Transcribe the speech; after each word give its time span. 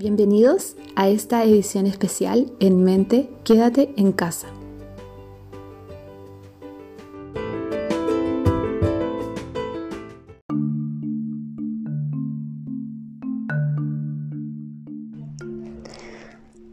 Bienvenidos 0.00 0.76
a 0.94 1.08
esta 1.08 1.42
edición 1.42 1.88
especial 1.88 2.52
En 2.60 2.84
Mente, 2.84 3.28
Quédate 3.42 3.92
en 3.96 4.12
casa. 4.12 4.46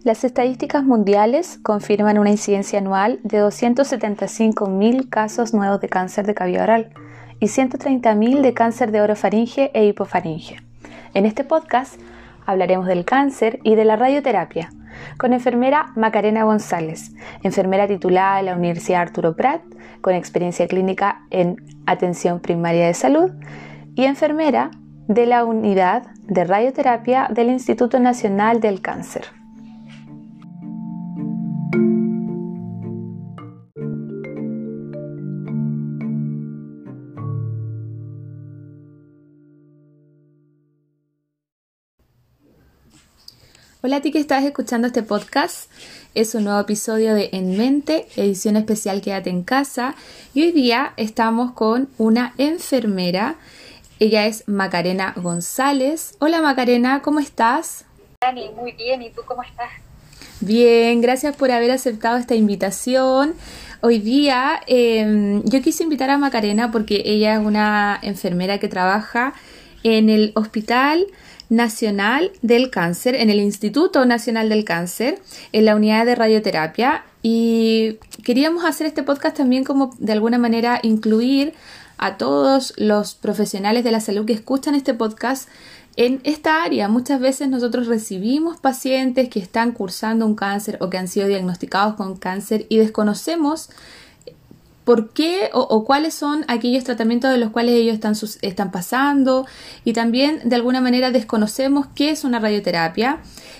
Las 0.03 0.23
estadísticas 0.23 0.83
mundiales 0.83 1.57
confirman 1.63 2.19
una 2.19 2.29
incidencia 2.29 2.77
anual 2.77 3.19
de 3.23 3.41
275.000 3.41 5.09
casos 5.09 5.51
nuevos 5.51 5.81
de 5.81 5.89
cáncer 5.89 6.27
de 6.27 6.35
cavidad 6.35 6.65
oral 6.65 6.89
y 7.39 7.47
130.000 7.47 8.41
de 8.41 8.53
cáncer 8.53 8.91
de 8.91 9.01
orofaringe 9.01 9.71
e 9.73 9.87
hipofaringe. 9.87 10.57
En 11.15 11.25
este 11.25 11.43
podcast 11.43 11.99
hablaremos 12.45 12.87
del 12.87 13.05
cáncer 13.05 13.59
y 13.63 13.75
de 13.75 13.85
la 13.85 13.95
radioterapia 13.95 14.69
con 15.17 15.33
enfermera 15.33 15.91
Macarena 15.95 16.43
González, 16.43 17.11
enfermera 17.43 17.87
titulada 17.87 18.37
de 18.37 18.43
la 18.43 18.55
Universidad 18.55 19.01
Arturo 19.01 19.35
Prat, 19.35 19.61
con 20.01 20.13
experiencia 20.13 20.67
clínica 20.67 21.25
en 21.31 21.57
atención 21.85 22.39
primaria 22.39 22.87
de 22.87 22.93
salud 22.93 23.31
y 23.95 24.05
enfermera 24.05 24.71
de 25.07 25.25
la 25.25 25.45
Unidad 25.45 26.07
de 26.23 26.43
Radioterapia 26.43 27.27
del 27.31 27.49
Instituto 27.49 27.99
Nacional 27.99 28.59
del 28.59 28.81
Cáncer. 28.81 29.25
Hola 43.85 43.97
a 43.97 44.01
ti 44.01 44.11
que 44.11 44.17
estás 44.17 44.43
escuchando 44.43 44.87
este 44.87 45.03
podcast. 45.03 45.69
Es 46.15 46.33
un 46.33 46.45
nuevo 46.45 46.59
episodio 46.59 47.13
de 47.13 47.29
En 47.33 47.55
Mente, 47.55 48.07
edición 48.15 48.57
especial 48.57 48.99
Quédate 48.99 49.29
en 49.29 49.43
casa. 49.43 49.93
Y 50.33 50.41
hoy 50.41 50.53
día 50.53 50.93
estamos 50.97 51.51
con 51.51 51.87
una 51.99 52.33
enfermera. 52.39 53.35
Ella 53.99 54.25
es 54.25 54.47
Macarena 54.47 55.13
González. 55.15 56.15
Hola 56.17 56.41
Macarena, 56.41 57.03
¿cómo 57.03 57.19
estás? 57.19 57.85
Dani, 58.21 58.49
muy 58.55 58.71
bien. 58.71 59.03
¿Y 59.03 59.11
tú 59.11 59.21
cómo 59.23 59.43
estás? 59.43 59.69
Bien, 60.39 60.99
gracias 60.99 61.35
por 61.35 61.51
haber 61.51 61.69
aceptado 61.69 62.17
esta 62.17 62.33
invitación. 62.33 63.35
Hoy 63.81 63.99
día 63.99 64.61
em, 64.65 65.43
yo 65.43 65.61
quise 65.61 65.83
invitar 65.83 66.09
a 66.09 66.17
Macarena 66.17 66.71
porque 66.71 67.03
ella 67.05 67.35
es 67.35 67.39
una 67.39 67.99
enfermera 68.01 68.57
que 68.57 68.67
trabaja 68.67 69.35
en 69.83 70.09
el 70.09 70.31
hospital 70.33 71.05
Nacional 71.49 72.31
del 72.41 72.69
Cáncer, 72.69 73.15
en 73.15 73.29
el 73.29 73.39
Instituto 73.39 74.05
Nacional 74.05 74.49
del 74.49 74.65
Cáncer, 74.65 75.21
en 75.51 75.65
la 75.65 75.75
unidad 75.75 76.05
de 76.05 76.15
radioterapia. 76.15 77.05
Y 77.21 77.97
queríamos 78.23 78.65
hacer 78.65 78.87
este 78.87 79.03
podcast 79.03 79.37
también 79.37 79.63
como 79.63 79.95
de 79.99 80.13
alguna 80.13 80.37
manera 80.37 80.79
incluir 80.83 81.53
a 81.97 82.17
todos 82.17 82.73
los 82.77 83.15
profesionales 83.15 83.83
de 83.83 83.91
la 83.91 84.01
salud 84.01 84.25
que 84.25 84.33
escuchan 84.33 84.75
este 84.75 84.93
podcast 84.93 85.47
en 85.95 86.19
esta 86.23 86.63
área. 86.63 86.87
Muchas 86.87 87.19
veces 87.19 87.49
nosotros 87.49 87.87
recibimos 87.87 88.57
pacientes 88.57 89.29
que 89.29 89.39
están 89.39 89.71
cursando 89.71 90.25
un 90.25 90.35
cáncer 90.35 90.77
o 90.81 90.89
que 90.89 90.97
han 90.97 91.07
sido 91.07 91.27
diagnosticados 91.27 91.95
con 91.95 92.17
cáncer 92.17 92.65
y 92.69 92.77
desconocemos 92.77 93.69
por 94.85 95.09
qué 95.09 95.49
o, 95.51 95.83
cuáles 95.83 96.13
son 96.13 96.45
aquellos 96.47 96.83
tratamientos 96.83 97.31
de 97.31 97.37
los 97.37 97.49
cuales 97.49 97.73
ellos 97.73 97.95
están, 97.95 98.15
están 98.43 98.71
pasando 98.71 99.47
y 99.83 99.93
también 99.93 100.41
de 100.45 100.55
alguna 100.55 100.79
manera 100.79 101.09
desconocemos 101.09 101.87
qué 101.95 102.11
es 102.11 102.23
una 102.23 102.39
radioterapia 102.39 103.19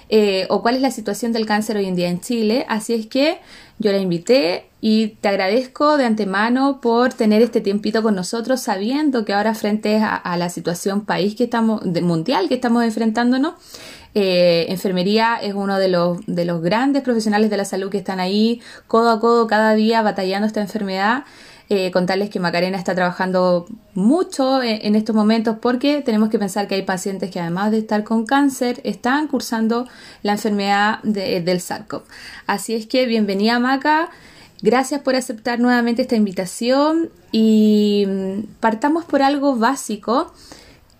eh, 0.09 0.45
o 0.49 0.61
cuál 0.61 0.75
es 0.75 0.81
la 0.81 0.91
situación 0.91 1.33
del 1.33 1.47
cáncer 1.47 1.77
hoy 1.77 1.87
en 1.87 1.95
día 1.95 2.09
en 2.09 2.21
Chile. 2.21 2.65
Así 2.69 2.93
es 2.93 3.07
que 3.07 3.39
yo 3.79 3.91
la 3.91 3.97
invité 3.97 4.69
y 4.81 5.17
te 5.19 5.27
agradezco 5.29 5.97
de 5.97 6.05
antemano 6.05 6.79
por 6.79 7.13
tener 7.13 7.41
este 7.41 7.59
tiempito 7.59 8.03
con 8.03 8.15
nosotros, 8.15 8.61
sabiendo 8.61 9.25
que 9.25 9.33
ahora 9.33 9.55
frente 9.55 9.97
a, 10.01 10.37
la 10.37 10.49
situación 10.49 11.05
país 11.05 11.35
que 11.35 11.45
estamos, 11.45 11.83
mundial 12.01 12.47
que 12.47 12.55
estamos 12.55 12.83
enfrentándonos, 12.83 13.55
eh, 14.13 14.67
enfermería 14.69 15.37
es 15.41 15.53
uno 15.53 15.77
de 15.77 15.89
los, 15.89 16.19
de 16.25 16.45
los 16.45 16.61
grandes 16.61 17.03
profesionales 17.03 17.49
de 17.49 17.57
la 17.57 17.65
salud 17.65 17.89
que 17.89 17.97
están 17.97 18.19
ahí 18.19 18.61
codo 18.87 19.09
a 19.09 19.19
codo 19.19 19.47
cada 19.47 19.73
día 19.73 20.01
batallando 20.01 20.47
esta 20.47 20.61
enfermedad. 20.61 21.25
Eh, 21.67 21.89
contarles 21.89 22.29
que 22.29 22.39
Macarena 22.39 22.77
está 22.77 22.93
trabajando 22.93 23.65
mucho 23.95 24.61
en, 24.61 24.95
estos 24.95 25.15
momentos 25.15 25.57
porque 25.59 26.03
tenemos 26.03 26.29
que 26.29 26.37
pensar 26.37 26.67
que 26.67 26.75
hay 26.75 26.83
pacientes 26.83 27.31
que 27.31 27.39
además 27.39 27.71
de 27.71 27.79
estar 27.79 28.03
con 28.03 28.27
cáncer 28.27 28.81
están 28.83 29.27
cursando 29.27 29.87
la 30.21 30.33
enfermedad 30.33 30.99
del 31.01 31.59
SARS-CoV. 31.59 32.03
Así 32.45 32.75
es 32.75 32.85
que 32.85 33.07
bienvenida 33.07 33.57
Maca, 33.57 34.09
gracias 34.61 35.01
por 35.01 35.15
aceptar 35.15 35.59
nuevamente 35.59 36.03
esta 36.03 36.15
invitación 36.15 37.09
y 37.31 38.05
mm, 38.07 38.39
partamos 38.59 39.03
por 39.05 39.23
algo 39.23 39.55
básico 39.55 40.31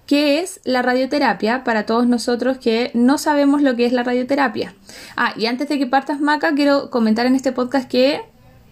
qué 0.07 0.39
es 0.39 0.61
la 0.63 0.81
radioterapia 0.81 1.63
para 1.63 1.85
todos 1.85 2.07
nosotros 2.07 2.57
que 2.57 2.89
no 2.95 3.19
sabemos 3.19 3.61
lo 3.61 3.75
que 3.75 3.85
es 3.85 3.93
la 3.93 4.01
radioterapia. 4.01 4.73
Ah, 5.15 5.33
y 5.37 5.45
antes 5.45 5.69
de 5.69 5.77
que 5.77 5.85
partas 5.85 6.19
Maca, 6.19 6.55
quiero 6.55 6.89
comentar 6.89 7.27
en 7.27 7.35
este 7.35 7.51
podcast 7.51 7.87
que 7.87 8.21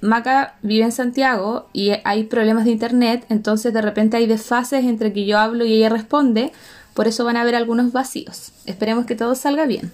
Maca 0.03 0.55
vive 0.61 0.83
en 0.83 0.91
Santiago 0.91 1.69
y 1.73 1.93
hay 2.03 2.25
problemas 2.25 2.65
de 2.65 2.71
internet, 2.71 3.25
entonces 3.29 3.73
de 3.73 3.81
repente 3.81 4.17
hay 4.17 4.27
desfases 4.27 4.83
entre 4.83 5.13
que 5.13 5.25
yo 5.25 5.39
hablo 5.39 5.65
y 5.65 5.73
ella 5.73 5.89
responde, 5.89 6.51
por 6.93 7.07
eso 7.07 7.23
van 7.25 7.37
a 7.37 7.41
haber 7.41 7.55
algunos 7.55 7.91
vacíos. 7.91 8.51
Esperemos 8.65 9.05
que 9.05 9.15
todo 9.15 9.33
salga 9.33 9.65
bien. 9.65 9.93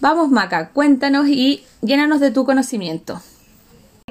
Vamos 0.00 0.30
Maca, 0.30 0.70
cuéntanos 0.70 1.28
y 1.28 1.64
llénanos 1.82 2.20
de 2.20 2.30
tu 2.30 2.44
conocimiento 2.44 3.20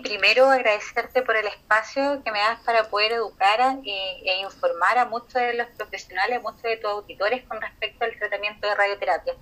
primero 0.03 0.49
agradecerte 0.49 1.23
por 1.23 1.35
el 1.35 1.47
espacio 1.47 2.21
que 2.23 2.31
me 2.31 2.39
das 2.39 2.59
para 2.65 2.83
poder 2.89 3.13
educar 3.13 3.79
e, 3.83 4.41
informar 4.41 4.97
a 4.97 5.05
muchos 5.05 5.33
de 5.33 5.53
los 5.55 5.67
profesionales, 5.69 6.37
a 6.37 6.41
muchos 6.41 6.61
de 6.61 6.77
tus 6.77 6.91
auditores 6.91 7.43
con 7.47 7.59
respecto 7.59 8.05
al 8.05 8.15
tratamiento 8.19 8.67
de 8.67 8.75
radioterapia. 8.75 9.33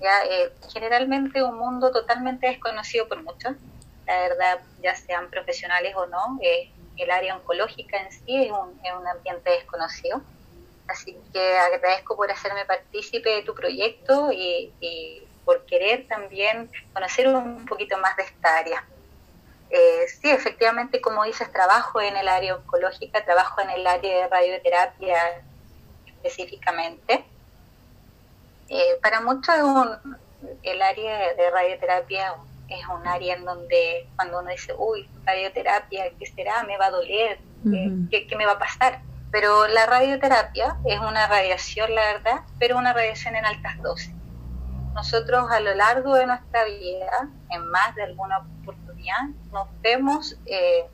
Ya, 0.00 0.24
eh, 0.24 0.52
generalmente 0.72 1.42
un 1.42 1.56
mundo 1.56 1.90
totalmente 1.90 2.48
desconocido 2.48 3.08
por 3.08 3.22
muchos, 3.22 3.54
la 4.08 4.20
verdad, 4.20 4.60
ya 4.82 4.96
sean 4.96 5.28
profesionales 5.28 5.94
o 5.94 6.06
no, 6.06 6.38
eh, 6.42 6.72
el 6.96 7.10
área 7.10 7.36
oncológica 7.36 7.98
en 7.98 8.10
sí 8.10 8.46
es 8.46 8.50
un, 8.50 8.80
es 8.82 8.92
un 8.92 9.06
ambiente 9.06 9.50
desconocido. 9.50 10.22
Así 10.88 11.16
que 11.32 11.58
agradezco 11.58 12.16
por 12.16 12.30
hacerme 12.30 12.64
partícipe 12.64 13.28
de 13.28 13.42
tu 13.42 13.54
proyecto 13.54 14.32
y, 14.32 14.72
y 14.80 15.22
por 15.44 15.66
querer 15.66 16.08
también 16.08 16.70
conocer 16.94 17.28
un 17.28 17.66
poquito 17.66 17.98
más 17.98 18.16
de 18.16 18.22
esta 18.22 18.56
área. 18.56 18.84
Eh, 19.70 20.06
sí, 20.08 20.30
efectivamente, 20.30 21.02
como 21.02 21.24
dices, 21.24 21.52
trabajo 21.52 22.00
en 22.00 22.16
el 22.16 22.26
área 22.26 22.56
oncológica, 22.56 23.22
trabajo 23.22 23.60
en 23.60 23.70
el 23.70 23.86
área 23.86 24.22
de 24.22 24.28
radioterapia 24.28 25.42
específicamente. 26.06 27.22
Eh, 28.70 28.98
para 29.02 29.20
muchos 29.20 29.54
el 30.62 30.82
área 30.82 31.34
de 31.34 31.50
radioterapia 31.50 32.34
área 33.06 33.34
en 33.34 33.44
donde 33.44 34.08
cuando 34.16 34.40
uno 34.40 34.50
dice, 34.50 34.74
uy, 34.76 35.08
radioterapia, 35.24 36.10
¿qué 36.18 36.26
será? 36.26 36.62
¿Me 36.64 36.76
va 36.76 36.86
a 36.86 36.90
doler? 36.90 37.38
¿Qué, 38.10 38.26
¿Qué, 38.26 38.36
me 38.36 38.46
va 38.46 38.52
a 38.52 38.58
pasar? 38.58 39.00
Pero 39.30 39.66
la 39.68 39.86
radioterapia 39.86 40.76
es 40.84 40.98
una 41.00 41.26
radiación, 41.26 41.94
la 41.94 42.12
verdad, 42.12 42.40
pero 42.58 42.78
una 42.78 42.92
radiación 42.92 43.36
en 43.36 43.44
altas 43.44 43.80
dosis. 43.82 44.14
Nosotros 44.94 45.50
a 45.50 45.60
lo 45.60 45.74
largo 45.74 46.14
de 46.14 46.26
nuestra 46.26 46.64
vida, 46.64 47.28
en 47.50 47.66
más 47.70 47.94
de 47.94 48.04
alguna 48.04 48.38
oportunidad, 48.62 49.28
nos 49.52 49.68
vemos 49.80 50.36
eh, 50.46 50.86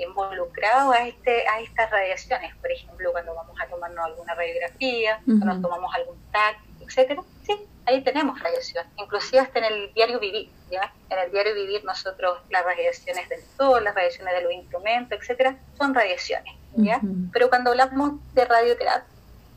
involucrados 0.00 0.94
a, 0.94 1.06
este, 1.06 1.46
a 1.48 1.60
estas 1.60 1.90
radiaciones. 1.90 2.54
Por 2.56 2.70
ejemplo, 2.70 3.10
cuando 3.12 3.34
vamos 3.34 3.56
a 3.60 3.66
tomarnos 3.68 4.04
alguna 4.04 4.34
radiografía, 4.34 5.20
cuando 5.24 5.46
nos 5.46 5.62
tomamos 5.62 5.94
algún 5.94 6.20
TAC, 6.30 6.58
etcétera, 6.80 7.22
sí, 7.44 7.68
ahí 7.86 8.02
tenemos 8.02 8.38
radiación. 8.40 8.86
Inclusive 8.96 9.40
hasta 9.40 9.58
en 9.58 9.64
el 9.64 9.94
diario 9.94 10.20
vivir, 10.20 10.50
¿ya? 10.70 10.92
En 11.10 11.18
el 11.18 11.30
diario 11.30 11.54
vivir 11.54 11.84
nosotros 11.84 12.38
las 12.50 12.64
radiaciones 12.64 13.28
del 13.28 13.40
sol, 13.56 13.84
las 13.84 13.94
radiaciones 13.94 14.34
de 14.34 14.42
los 14.42 14.52
instrumentos, 14.52 15.18
etcétera, 15.20 15.56
son 15.78 15.94
radiaciones, 15.94 16.54
¿ya? 16.76 17.00
Pero 17.32 17.48
cuando 17.48 17.70
hablamos 17.70 18.12
de 18.34 18.44
radioterapia, 18.44 19.06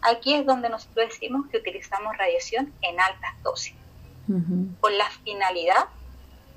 aquí 0.02 0.36
es 0.36 0.46
donde 0.46 0.70
nosotros 0.70 1.10
decimos 1.10 1.48
que 1.50 1.58
utilizamos 1.58 2.18
radiación 2.18 2.74
en 2.82 3.00
altas 3.00 3.32
dosis, 3.44 3.76
con 4.80 4.98
la 4.98 5.10
finalidad 5.24 5.86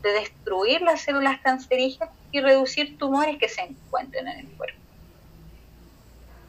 de 0.03 0.13
destruir 0.13 0.81
las 0.83 1.03
células 1.03 1.41
cancerígenas 1.41 2.11
y 2.31 2.41
reducir 2.41 2.99
tumores 2.99 3.37
que 3.39 3.49
se 3.49 3.63
encuentren 3.63 4.29
en 4.29 4.39
el 4.41 4.49
cuerpo. 4.57 4.79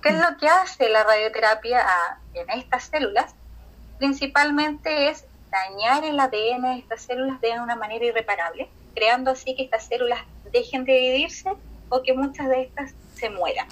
¿Qué 0.02 0.10
es 0.10 0.20
lo 0.20 0.38
que 0.38 0.48
hace 0.48 0.88
la 0.90 1.04
radioterapia 1.04 1.86
en 2.34 2.50
estas 2.52 2.86
células? 2.86 3.36
Principalmente 4.00 5.10
es 5.10 5.26
dañar 5.52 6.06
el 6.06 6.20
ADN 6.20 6.62
de 6.62 6.78
estas 6.80 7.04
células 7.04 7.40
de 7.42 7.60
una 7.60 7.76
manera 7.76 8.06
irreparable, 8.06 8.70
creando 8.96 9.32
así 9.32 9.56
que 9.56 9.64
estas 9.64 9.88
células 9.88 10.22
dejen 10.52 10.86
de 10.86 10.94
dividirse 10.94 11.54
o 11.90 12.02
que 12.02 12.14
muchas 12.14 12.48
de 12.48 12.62
estas 12.64 12.94
se 13.16 13.30
mueran. 13.30 13.68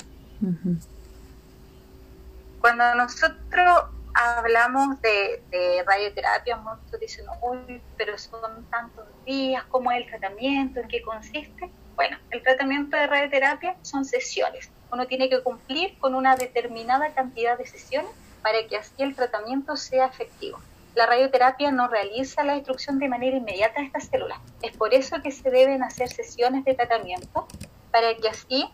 Cuando 2.59 2.95
nosotros 2.95 3.85
hablamos 4.13 5.01
de, 5.01 5.41
radioterapia, 5.85 6.57
muchos 6.57 6.99
dicen, 6.99 7.25
uy, 7.41 7.81
pero 7.95 8.17
son 8.17 8.65
tantos 8.69 9.05
días, 9.25 9.63
¿cómo 9.69 9.91
es 9.91 10.03
el 10.03 10.07
tratamiento? 10.07 10.81
¿En 10.81 10.89
qué 10.89 11.01
consiste? 11.01 11.71
Bueno, 11.95 12.17
el 12.31 12.43
tratamiento 12.43 12.97
de 12.97 13.07
radioterapia 13.07 13.77
son 13.81 14.03
sesiones. 14.03 14.69
Uno 14.91 15.07
tiene 15.07 15.29
que 15.29 15.41
cumplir 15.41 15.97
con 15.99 16.15
una 16.15 16.35
determinada 16.35 17.13
cantidad 17.13 17.57
de 17.57 17.65
sesiones 17.65 18.11
para 18.41 18.65
que 18.67 18.77
así 18.77 18.93
el 18.99 19.15
tratamiento 19.15 19.75
sea 19.75 20.05
efectivo. 20.05 20.59
La 20.95 21.05
radioterapia 21.05 21.71
no 21.71 21.87
realiza 21.87 22.43
la 22.43 22.53
destrucción 22.53 22.97
de 22.97 23.07
manera 23.07 23.37
inmediata 23.37 23.79
de 23.79 23.85
estas 23.85 24.05
células. 24.05 24.39
Es 24.61 24.75
por 24.75 24.93
eso 24.93 25.21
que 25.21 25.31
se 25.31 25.51
deben 25.51 25.83
hacer 25.83 26.09
sesiones 26.09 26.65
de 26.65 26.73
tratamiento 26.73 27.47
para 27.91 28.15
que 28.15 28.29
así 28.29 28.69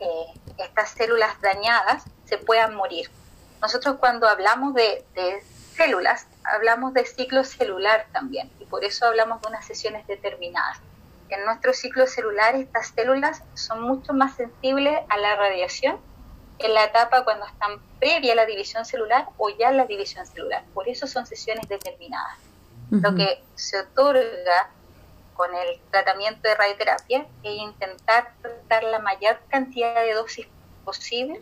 eh, 0.00 0.26
estas 0.58 0.90
células 0.90 1.40
dañadas 1.40 2.04
se 2.24 2.38
puedan 2.38 2.74
morir. 2.74 3.08
Nosotros 3.60 3.96
cuando 4.00 4.26
hablamos 4.26 4.74
de, 4.74 5.04
células, 5.76 6.26
hablamos 6.44 6.92
de 6.94 7.04
ciclo 7.04 7.44
celular 7.44 8.06
también, 8.12 8.50
y 8.58 8.64
por 8.64 8.84
eso 8.84 9.06
hablamos 9.06 9.40
de 9.42 9.48
unas 9.48 9.66
sesiones 9.66 10.06
determinadas. 10.06 10.78
En 11.28 11.44
nuestro 11.44 11.72
ciclo 11.72 12.06
celular 12.06 12.56
estas 12.56 12.88
células 12.88 13.42
son 13.54 13.82
mucho 13.82 14.12
más 14.12 14.34
sensibles 14.34 14.98
a 15.08 15.16
la 15.18 15.36
radiación 15.36 15.98
en 16.60 16.74
la 16.74 16.84
etapa 16.84 17.24
cuando 17.24 17.46
están 17.46 17.80
previa 17.98 18.32
a 18.32 18.36
la 18.36 18.46
división 18.46 18.84
celular 18.84 19.26
o 19.38 19.50
ya 19.50 19.70
la 19.72 19.86
división 19.86 20.26
celular. 20.26 20.64
Por 20.74 20.88
eso 20.88 21.06
son 21.06 21.26
sesiones 21.26 21.68
determinadas. 21.68 22.38
Lo 22.90 23.14
que 23.14 23.42
se 23.54 23.78
otorga 23.78 24.70
con 25.34 25.54
el 25.54 25.80
tratamiento 25.90 26.48
de 26.48 26.54
radioterapia 26.54 27.26
es 27.42 27.52
intentar 27.52 28.32
dar 28.68 28.82
la 28.82 28.98
mayor 28.98 29.38
cantidad 29.48 29.94
de 29.94 30.14
dosis 30.14 30.46
posible 30.84 31.40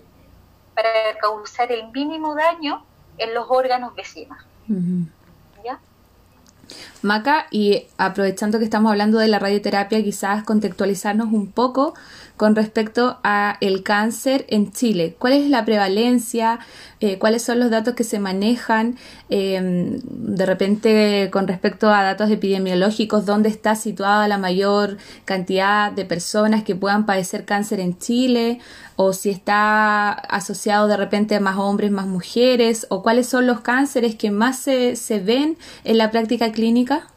para 0.75 0.91
causar 1.21 1.73
el 1.73 1.89
mínimo 1.91 2.35
daño 2.35 2.85
en 3.17 3.35
los 3.35 3.47
órganos 3.49 3.95
vecinos. 3.95 4.39
¿Ya? 5.65 5.81
Maca, 7.03 7.47
y 7.51 7.87
aprovechando 7.97 8.59
que 8.59 8.65
estamos 8.65 8.91
hablando 8.91 9.19
de 9.19 9.29
la 9.29 9.39
radioterapia, 9.39 10.03
quizás 10.03 10.45
contextualizarnos 10.45 11.33
un 11.33 11.51
poco 11.51 11.95
con 12.39 12.57
respecto 12.57 13.19
a 13.25 13.59
el 13.61 13.83
cáncer 13.83 14.47
en 14.49 14.73
Chile. 14.73 15.17
¿Cuál 15.19 15.35
es 15.35 15.51
la 15.51 15.67
prevalencia? 15.67 16.61
Eh, 17.01 17.19
¿Cuáles 17.19 17.43
son 17.43 17.59
los 17.59 17.71
datos 17.71 17.95
que 17.95 18.05
se 18.05 18.21
manejan? 18.21 18.97
Em, 19.29 19.99
de 20.03 20.47
repente, 20.47 21.29
con 21.31 21.49
respecto 21.49 21.91
a 21.91 22.03
datos 22.03 22.31
epidemiológicos, 22.31 23.27
¿dónde 23.27 23.51
está 23.51 23.75
situada 23.75 24.29
la 24.29 24.39
mayor 24.39 24.97
cantidad 25.25 25.93
de 25.93 26.05
personas 26.07 26.63
que 26.63 26.77
puedan 26.77 27.05
padecer 27.05 27.45
cáncer 27.45 27.81
en 27.81 27.99
Chile? 27.99 28.61
¿O 28.97 29.13
si 29.13 29.31
está 29.31 30.13
asociado 30.13 30.89
de 30.89 30.97
repente 30.97 31.35
a 31.35 31.41
más 31.41 31.59
hombres, 31.59 31.91
más 31.91 32.07
mujeres? 32.07 32.87
¿O 32.89 33.03
cuáles 33.03 33.29
son 33.29 33.47
los 33.47 33.61
cánceres 33.61 34.15
que 34.15 34.31
más 34.31 34.59
se, 34.61 34.97
se 34.97 35.19
ven 35.19 35.59
en 35.85 35.99
la 35.99 36.11
práctica 36.11 36.53
clínica? 36.53 37.09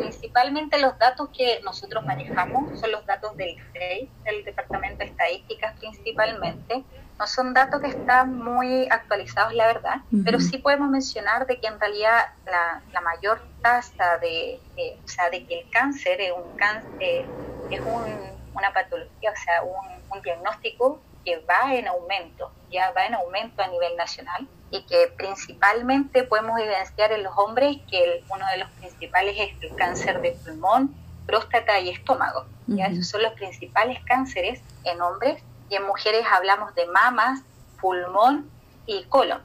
Principalmente 0.00 0.78
los 0.78 0.98
datos 0.98 1.28
que 1.36 1.60
nosotros 1.62 2.04
manejamos 2.04 2.78
son 2.80 2.92
los 2.92 3.04
datos 3.06 3.36
del 3.36 3.56
DEI, 3.72 4.10
del 4.24 4.44
Departamento 4.44 4.98
de 4.98 5.10
Estadísticas 5.10 5.78
principalmente. 5.78 6.84
No 7.18 7.26
son 7.26 7.52
datos 7.52 7.82
que 7.82 7.88
están 7.88 8.34
muy 8.34 8.88
actualizados, 8.90 9.52
la 9.52 9.66
verdad, 9.66 9.96
pero 10.24 10.40
sí 10.40 10.56
podemos 10.56 10.88
mencionar 10.88 11.46
de 11.46 11.60
que 11.60 11.66
en 11.66 11.78
realidad 11.78 12.32
la, 12.46 13.00
mayor 13.02 13.42
tasa 13.60 14.16
de, 14.18 14.58
o 15.04 15.08
sea, 15.08 15.28
de 15.28 15.46
que 15.46 15.60
el 15.60 15.70
cáncer 15.70 16.20
es 16.20 16.32
un 16.32 16.56
cáncer, 16.56 17.26
es 17.68 17.80
una 18.54 18.72
patología, 18.72 19.32
o 19.32 19.36
sea, 19.36 19.62
un, 19.62 20.16
un 20.16 20.22
diagnóstico 20.22 21.02
que 21.22 21.38
va 21.40 21.74
en 21.74 21.88
aumento, 21.88 22.50
ya 22.70 22.90
va 22.92 23.04
en 23.04 23.14
aumento 23.14 23.62
a 23.62 23.68
nivel 23.68 23.96
nacional 23.96 24.48
y 24.70 24.82
que 24.82 25.12
principalmente 25.16 26.22
podemos 26.24 26.58
evidenciar 26.60 27.12
en 27.12 27.22
los 27.24 27.36
hombres 27.36 27.78
que 27.90 28.22
uno 28.28 28.46
de 28.52 28.58
los 28.58 28.70
principales 28.70 29.36
es 29.38 29.62
el 29.62 29.76
cáncer 29.76 30.20
de 30.20 30.32
pulmón, 30.32 30.94
próstata 31.26 31.78
y 31.80 31.90
estómago. 31.90 32.46
¿ya? 32.66 32.86
Esos 32.86 33.08
son 33.08 33.22
los 33.22 33.32
principales 33.34 33.98
cánceres 34.04 34.60
en 34.84 35.00
hombres 35.00 35.42
y 35.68 35.76
en 35.76 35.86
mujeres 35.86 36.24
hablamos 36.30 36.74
de 36.74 36.86
mamas, 36.86 37.40
pulmón 37.80 38.48
y 38.86 39.04
colon. 39.04 39.40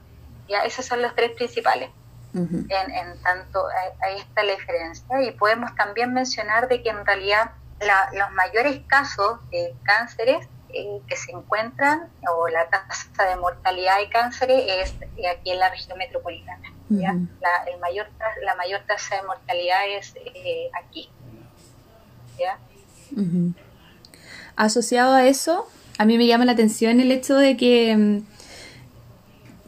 ¿ya? 0.47 0.63
Esos 0.63 0.85
son 0.85 1.01
los 1.01 1.15
tres 1.15 1.31
principales. 1.31 1.89
en, 2.33 2.69
en, 2.69 3.21
tanto, 3.23 3.65
ahí 4.01 4.17
está 4.17 4.43
la 4.43 4.53
diferencia. 4.53 5.21
Y 5.21 5.31
podemos 5.31 5.73
también 5.75 6.13
mencionar 6.13 6.67
de 6.67 6.83
que 6.83 6.89
en 6.89 7.05
realidad 7.05 7.51
los 8.13 8.31
mayores 8.31 8.81
casos 8.87 9.39
de 9.49 9.75
cánceres 9.83 10.47
que 11.07 11.15
se 11.15 11.31
encuentran 11.31 12.09
o 12.29 12.47
la 12.49 12.69
tasa 12.69 13.23
de 13.29 13.37
mortalidad 13.37 13.97
de 13.99 14.09
cáncer 14.09 14.51
es 14.51 14.93
aquí 15.33 15.51
en 15.51 15.59
la 15.59 15.69
región 15.69 15.97
metropolitana. 15.97 16.73
la, 16.89 17.63
el 17.71 17.79
mayor, 17.79 18.07
la 18.43 18.55
mayor 18.55 18.81
tasa 18.85 19.15
de 19.15 19.23
mortalidad 19.23 19.87
es 19.97 20.13
eh, 20.17 20.69
aquí. 20.83 21.09
Asociado 24.55 25.13
a 25.13 25.25
eso, 25.25 25.67
a 25.97 26.05
mí 26.05 26.17
me 26.17 26.27
llama 26.27 26.45
la 26.45 26.53
atención 26.53 26.99
el 26.99 27.11
hecho 27.11 27.35
de 27.37 27.57
que, 27.57 27.95
mm, 27.95 28.25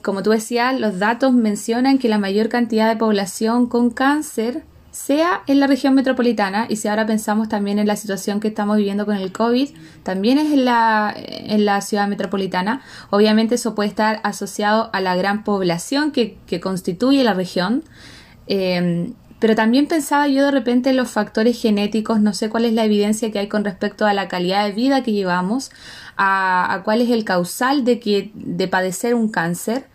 como 0.01 0.23
tú 0.23 0.31
decías, 0.31 0.77
los 0.79 0.99
datos 0.99 1.33
mencionan 1.33 1.99
que 1.99 2.09
la 2.09 2.17
mayor 2.17 2.49
cantidad 2.49 2.89
de 2.89 2.97
población 2.97 3.67
con 3.67 3.89
cáncer 3.91 4.63
sea 4.91 5.43
en 5.47 5.59
la 5.59 5.67
región 5.67 5.93
metropolitana 5.93 6.65
y 6.69 6.77
si 6.77 6.87
ahora 6.87 7.05
pensamos 7.05 7.49
también 7.49 7.79
en 7.79 7.87
la 7.87 7.95
situación 7.95 8.39
que 8.39 8.47
estamos 8.47 8.77
viviendo 8.77 9.05
con 9.05 9.15
el 9.15 9.31
COVID, 9.31 9.69
también 10.03 10.37
es 10.37 10.51
en 10.51 10.65
la, 10.65 11.13
en 11.15 11.65
la 11.65 11.81
ciudad 11.81 12.07
metropolitana. 12.07 12.81
Obviamente 13.09 13.55
eso 13.55 13.75
puede 13.75 13.89
estar 13.89 14.19
asociado 14.23 14.89
a 14.93 15.01
la 15.01 15.15
gran 15.15 15.43
población 15.43 16.11
que, 16.11 16.37
constituye 16.61 17.23
la 17.23 17.33
región. 17.33 17.83
Eh, 18.47 19.13
pero 19.39 19.55
también 19.55 19.87
pensaba 19.87 20.27
yo 20.27 20.45
de 20.45 20.51
repente 20.51 20.89
en 20.89 20.97
los 20.97 21.11
factores 21.11 21.61
genéticos, 21.61 22.19
no 22.19 22.33
sé 22.33 22.49
cuál 22.49 22.65
es 22.65 22.73
la 22.73 22.85
evidencia 22.85 23.31
que 23.31 23.39
hay 23.39 23.47
con 23.47 23.63
respecto 23.63 24.05
a 24.05 24.13
la 24.13 24.27
calidad 24.27 24.65
de 24.65 24.71
vida 24.71 25.03
que 25.03 25.11
llevamos, 25.11 25.69
a, 26.15 26.73
a 26.73 26.83
cuál 26.83 27.01
es 27.01 27.11
el 27.11 27.23
causal 27.23 27.83
de, 27.83 27.99
que, 27.99 28.31
de 28.33 28.67
padecer 28.67 29.13
un 29.13 29.29
cáncer. 29.29 29.85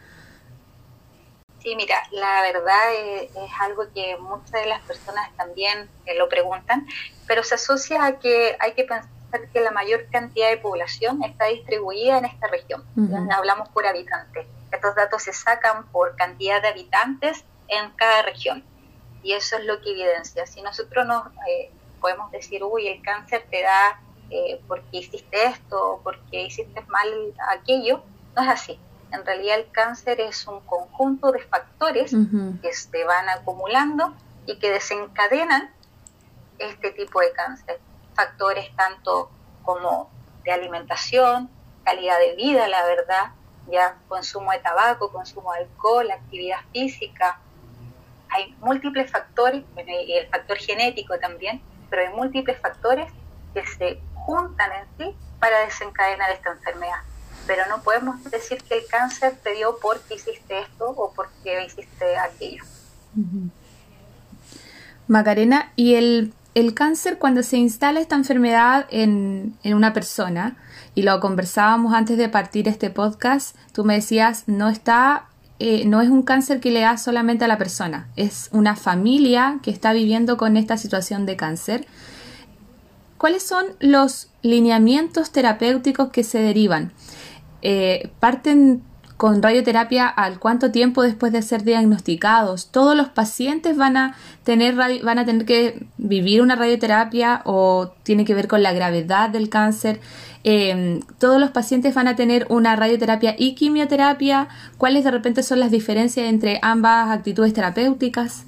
Sí, 1.62 1.76
mira, 1.76 2.02
la 2.10 2.42
verdad 2.42 2.94
es, 2.94 3.30
algo 3.60 3.84
que 3.94 4.16
muchas 4.16 4.50
de 4.50 4.66
las 4.66 4.82
personas 4.82 5.30
también 5.36 5.88
eh, 6.06 6.16
lo 6.16 6.28
preguntan, 6.28 6.88
pero 7.28 7.44
se 7.44 7.54
asocia 7.54 8.04
a 8.04 8.18
que 8.18 8.56
hay 8.58 8.72
que 8.72 8.82
pensar 8.82 9.08
que 9.52 9.60
la 9.60 9.70
mayor 9.70 10.08
cantidad 10.10 10.50
de 10.50 10.56
población 10.56 11.22
está 11.22 11.46
distribuida 11.46 12.18
en 12.18 12.24
esta 12.24 12.48
región. 12.48 12.84
Hablamos 13.30 13.68
por 13.68 13.86
habitante. 13.86 14.46
Estos 14.72 14.94
datos 14.94 15.22
se 15.22 15.32
sacan 15.32 15.86
por 15.86 16.16
cantidad 16.16 16.60
de 16.60 16.68
habitantes 16.68 17.44
en 17.68 17.90
cada 17.92 18.22
región. 18.22 18.64
Y 19.22 19.32
eso 19.32 19.56
es 19.56 19.64
lo 19.64 19.80
que 19.80 19.92
evidencia. 19.92 20.44
Si 20.46 20.60
nosotros 20.62 21.06
nos 21.06 21.28
eh, 21.48 21.70
podemos 22.00 22.30
decir, 22.32 22.64
uy, 22.64 22.88
el 22.88 23.00
cáncer 23.02 23.46
te 23.48 23.62
da 23.62 24.00
eh, 24.30 24.60
porque 24.66 24.98
hiciste 24.98 25.44
esto, 25.44 26.00
porque 26.02 26.42
hiciste 26.42 26.82
mal 26.88 27.08
aquello, 27.48 28.02
no 28.34 28.42
es 28.42 28.48
así 28.48 28.80
en 29.12 29.24
realidad 29.26 29.58
el 29.58 29.70
cáncer 29.70 30.20
es 30.20 30.46
un 30.46 30.60
conjunto 30.60 31.32
de 31.32 31.40
factores 31.40 32.14
que 32.62 32.72
se 32.72 33.04
van 33.04 33.28
acumulando 33.28 34.14
y 34.46 34.58
que 34.58 34.70
desencadenan 34.70 35.70
este 36.58 36.90
tipo 36.92 37.20
de 37.20 37.32
cáncer. 37.32 37.78
Factores 38.14 38.74
tanto 38.74 39.30
como 39.62 40.10
de 40.44 40.52
alimentación, 40.52 41.50
calidad 41.84 42.18
de 42.18 42.34
vida, 42.36 42.68
la 42.68 42.84
verdad, 42.84 43.32
ya 43.70 43.96
consumo 44.08 44.50
de 44.52 44.58
tabaco, 44.58 45.12
consumo 45.12 45.52
de 45.52 45.60
alcohol, 45.60 46.10
actividad 46.10 46.60
física. 46.72 47.38
Hay 48.30 48.56
múltiples 48.60 49.10
factores, 49.10 49.62
y 49.76 50.12
el 50.14 50.26
factor 50.28 50.56
genético 50.56 51.18
también, 51.18 51.62
pero 51.90 52.02
hay 52.02 52.14
múltiples 52.14 52.58
factores 52.60 53.12
que 53.52 53.66
se 53.66 54.00
juntan 54.14 54.72
en 54.72 54.86
sí 54.96 55.16
para 55.38 55.60
desencadenar 55.60 56.30
esta 56.30 56.50
enfermedad 56.50 57.02
pero 57.46 57.62
no 57.68 57.82
podemos 57.82 58.22
decir 58.24 58.62
que 58.62 58.78
el 58.78 58.86
cáncer 58.86 59.36
te 59.42 59.54
dio 59.54 59.78
porque 59.80 60.14
hiciste 60.14 60.60
esto 60.60 60.90
o 60.90 61.12
porque 61.12 61.64
hiciste 61.66 62.16
aquello. 62.16 62.64
Macarena, 65.08 65.72
¿y 65.76 65.94
el, 65.94 66.32
cáncer 66.74 67.18
cuando 67.18 67.42
se 67.42 67.58
instala 67.58 68.00
esta 68.00 68.16
enfermedad 68.16 68.86
en, 68.90 69.56
una 69.64 69.92
persona, 69.92 70.56
y 70.94 71.02
lo 71.02 71.20
conversábamos 71.20 71.94
antes 71.94 72.18
de 72.18 72.28
partir 72.28 72.68
este 72.68 72.90
podcast, 72.90 73.56
tú 73.72 73.84
me 73.84 73.94
decías, 73.94 74.44
no 74.46 74.68
está... 74.68 75.28
Eh, 75.58 75.84
no 75.84 76.00
es 76.00 76.08
un 76.08 76.24
cáncer 76.24 76.58
que 76.58 76.72
le 76.72 76.80
da 76.80 76.96
solamente 76.96 77.44
a 77.44 77.48
la 77.48 77.56
persona, 77.56 78.08
es 78.16 78.48
una 78.50 78.74
familia 78.74 79.60
que 79.62 79.70
está 79.70 79.92
viviendo 79.92 80.36
con 80.36 80.56
esta 80.56 80.76
situación 80.76 81.24
de 81.24 81.36
cáncer. 81.36 81.86
¿Cuáles 83.16 83.44
son 83.44 83.66
los 83.78 84.28
lineamientos 84.42 85.30
terapéuticos 85.30 86.10
que 86.10 86.24
se 86.24 86.40
derivan? 86.40 86.90
Eh, 87.62 88.10
parten 88.20 88.82
con 89.22 89.40
radioterapia 89.40 90.08
al 90.08 90.40
cuánto 90.40 90.72
tiempo 90.72 91.00
después 91.02 91.30
de 91.30 91.42
ser 91.42 91.62
diagnosticados. 91.62 92.72
Todos 92.72 92.96
los 92.96 93.08
pacientes 93.08 93.76
van 93.76 93.96
a 93.96 94.16
tener 94.42 94.74
van 94.74 95.18
a 95.20 95.24
tener 95.24 95.46
que 95.46 95.86
vivir 95.96 96.42
una 96.42 96.56
radioterapia 96.56 97.40
o 97.44 97.92
tiene 98.02 98.24
que 98.24 98.34
ver 98.34 98.48
con 98.48 98.64
la 98.64 98.72
gravedad 98.72 99.30
del 99.30 99.48
cáncer. 99.48 100.00
Em, 100.42 101.02
todos 101.20 101.40
los 101.40 101.52
pacientes 101.52 101.94
van 101.94 102.08
a 102.08 102.16
tener 102.16 102.48
una 102.48 102.74
radioterapia 102.74 103.36
y 103.38 103.54
quimioterapia. 103.54 104.48
¿Cuáles 104.76 105.04
de 105.04 105.12
repente 105.12 105.44
son 105.44 105.60
las 105.60 105.70
diferencias 105.70 106.26
entre 106.26 106.58
ambas 106.60 107.08
actitudes 107.10 107.54
terapéuticas? 107.54 108.44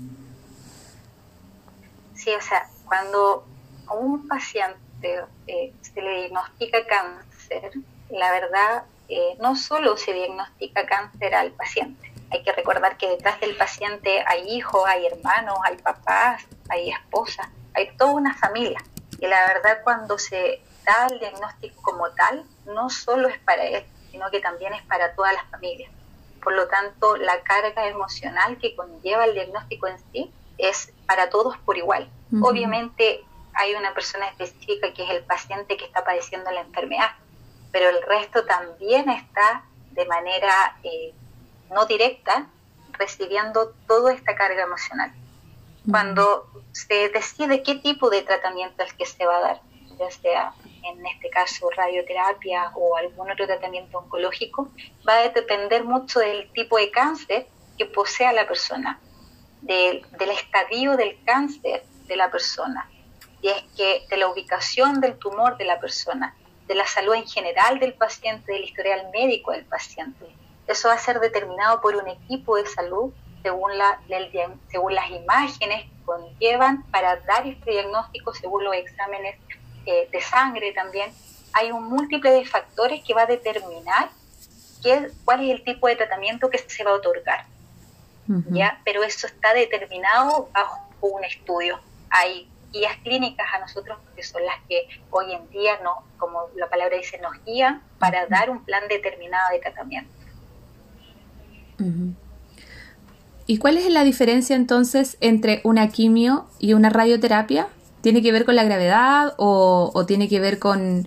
Sí, 2.17 2.31
o 2.37 2.43
sea, 2.43 2.69
cuando 2.85 3.47
a 3.87 3.95
un 3.95 4.27
paciente 4.27 5.21
eh, 5.47 5.73
se 5.83 6.03
le 6.03 6.23
diagnostica 6.23 6.79
cáncer, 6.85 7.71
la 8.11 8.33
verdad 8.33 8.83
eh, 9.09 9.37
no 9.41 9.57
solo 9.57 9.97
se 9.97 10.13
diagnostica 10.13 10.87
cáncer 10.87 11.35
al 11.35 11.53
paciente, 11.53 12.13
hay 12.31 12.43
que 12.43 12.53
recordar 12.53 12.97
que 12.97 13.09
detrás 13.09 13.41
del 13.41 13.57
paciente 13.57 14.25
hay 14.27 14.49
hijos, 14.49 14.83
hay 14.87 15.07
hermanos, 15.07 15.59
hay 15.65 15.77
papás, 15.77 16.43
hay 16.69 16.91
esposas, 16.91 17.49
hay 17.75 17.97
toda 17.97 18.13
una 18.13 18.35
familia. 18.35 18.83
Y 19.21 19.27
la 19.27 19.47
verdad 19.47 19.81
cuando 19.85 20.19
se 20.19 20.61
da 20.85 21.07
el 21.11 21.19
diagnóstico 21.21 21.81
como 21.83 22.11
tal, 22.11 22.45
no 22.67 22.91
solo 22.91 23.29
es 23.29 23.39
para 23.39 23.65
él, 23.65 23.85
sino 24.11 24.31
que 24.31 24.41
también 24.41 24.73
es 24.75 24.83
para 24.83 25.15
todas 25.15 25.33
las 25.33 25.45
familias. 25.51 25.91
Por 26.43 26.55
lo 26.55 26.69
tanto, 26.69 27.17
la 27.17 27.41
carga 27.43 27.87
emocional 27.87 28.59
que 28.59 28.75
conlleva 28.75 29.25
el 29.25 29.35
diagnóstico 29.35 29.87
en 29.87 29.99
sí 30.13 30.33
es 30.59 30.93
para 31.07 31.31
todos 31.31 31.57
por 31.59 31.79
igual. 31.79 32.11
Obviamente 32.43 33.25
hay 33.55 33.75
una 33.75 33.95
persona 33.95 34.29
específica 34.29 34.93
que 34.93 35.05
es 35.05 35.11
el 35.11 35.23
paciente 35.23 35.77
que 35.77 35.85
está 35.85 36.05
padeciendo 36.05 36.51
la 36.51 36.61
enfermedad, 36.61 37.13
pero 37.75 37.89
el 37.89 38.03
resto 38.03 38.45
también 38.45 39.11
está 39.11 39.65
de 39.91 40.07
manera 40.07 40.79
eh, 40.85 41.13
no 41.73 41.87
directa 41.87 42.47
recibiendo 42.93 43.75
toda 43.89 44.13
esta 44.13 44.37
carga 44.37 44.63
emocional. 44.63 45.13
Cuando 45.91 46.49
se 46.71 47.09
decide 47.09 47.65
qué 47.65 47.75
tipo 47.75 48.11
de 48.11 48.23
tratamiento 48.23 48.85
es 48.85 48.93
que 48.93 49.05
se 49.05 49.27
va 49.27 49.39
a 49.39 49.41
dar, 49.41 49.61
ya 49.99 50.09
sea 50.13 50.55
en 50.85 51.05
este 51.05 51.29
caso 51.31 51.69
radioterapia 51.77 52.71
o 52.77 52.97
algún 52.97 53.29
otro 53.29 53.45
tratamiento 53.45 53.99
oncológico, 53.99 54.71
va 55.07 55.15
a 55.15 55.29
depender 55.31 55.83
mucho 55.83 56.21
del 56.21 56.53
tipo 56.53 56.79
de 56.79 56.93
cáncer 56.93 57.49
que 57.77 57.87
posea 57.87 58.33
la 58.33 58.47
persona, 58.47 59.01
del, 59.63 60.07
del 60.17 60.31
estadio 60.31 60.97
del 60.97 61.19
cáncer 61.25 61.83
de 62.07 62.17
la 62.17 62.31
persona, 62.31 62.89
y 63.43 63.49
es 63.49 63.65
que 63.77 64.07
de 64.09 64.17
la 64.17 64.29
ubicación 64.29 65.01
del 65.01 65.19
tumor 65.19 65.57
de 65.57 65.65
la 65.65 65.81
persona, 65.81 66.37
de 66.67 66.75
la 66.75 66.87
salud 66.87 67.15
en 67.15 67.27
general 67.27 67.79
del 67.79 67.95
paciente, 67.95 68.53
del 68.53 68.65
historial 68.65 69.09
médico 69.13 69.53
del 69.53 69.65
paciente. 69.65 70.27
Eso 70.67 70.89
va 70.89 70.95
a 70.95 70.99
ser 70.99 71.21
determinado 71.21 71.81
por 71.81 71.95
un 71.97 72.09
equipo 72.09 72.57
de 72.57 72.67
salud 72.67 73.13
según, 73.43 73.77
la, 73.77 74.01
según 74.71 74.95
las 74.95 75.11
imágenes 75.11 75.85
que 75.85 76.05
conllevan 76.07 76.83
para 76.91 77.17
dar 77.17 77.47
este 77.47 77.71
diagnóstico, 77.71 78.33
según 78.33 78.65
los 78.65 78.75
exámenes 78.75 79.37
eh, 79.85 80.09
de 80.11 80.21
sangre 80.23 80.73
también. 80.73 81.13
Hay 81.53 81.71
un 81.71 81.85
múltiple 81.85 82.31
de 82.31 82.47
factores 82.47 83.05
que 83.05 83.13
va 83.13 83.23
a 83.23 83.27
determinar 83.27 84.09
qué, 84.83 85.11
cuál 85.25 85.45
es 85.45 85.51
el 85.51 85.65
tipo 85.65 85.87
de 85.87 85.97
tratamiento 85.97 86.49
que 86.49 86.59
se 86.59 86.83
va 86.83 86.93
a 86.93 86.95
otorgar. 86.95 87.45
¿ya? 88.51 88.81
Pero 88.85 89.03
eso 89.03 89.27
está 89.27 89.53
determinado 89.53 90.49
bajo 90.53 90.81
un 91.03 91.25
estudio. 91.25 91.79
Hay 92.09 92.49
guías 92.75 92.97
clínicas 93.03 93.47
a 93.55 93.61
nosotros, 93.61 93.99
que 94.17 94.23
son 94.23 94.45
las 94.45 94.57
que 94.69 94.89
hoy 95.11 95.33
en 95.33 95.49
día, 95.51 95.79
no, 95.83 96.03
como 96.19 96.49
la 96.57 96.69
palabra 96.69 96.97
dice, 96.97 97.19
nos 97.19 97.33
guían 97.45 97.83
para 97.99 98.27
dar 98.27 98.51
un 98.51 98.65
plan 98.65 98.83
determinado 98.89 99.53
de 99.53 99.61
tratamiento. 99.61 100.11
¿Y 103.47 103.59
cuál 103.59 103.77
es 103.77 103.89
la 103.91 104.05
diferencia 104.05 104.57
entonces 104.57 105.17
entre 105.21 105.61
una 105.65 105.89
quimio 105.89 106.47
y 106.59 106.75
una 106.75 106.91
radioterapia? 106.91 107.69
¿Tiene 108.01 108.23
que 108.23 108.33
ver 108.33 108.45
con 108.45 108.57
la 108.57 108.65
gravedad 108.65 109.35
o, 109.39 110.05
tiene 110.07 110.29
que 110.29 110.41
ver 110.41 110.59
con, 110.59 111.05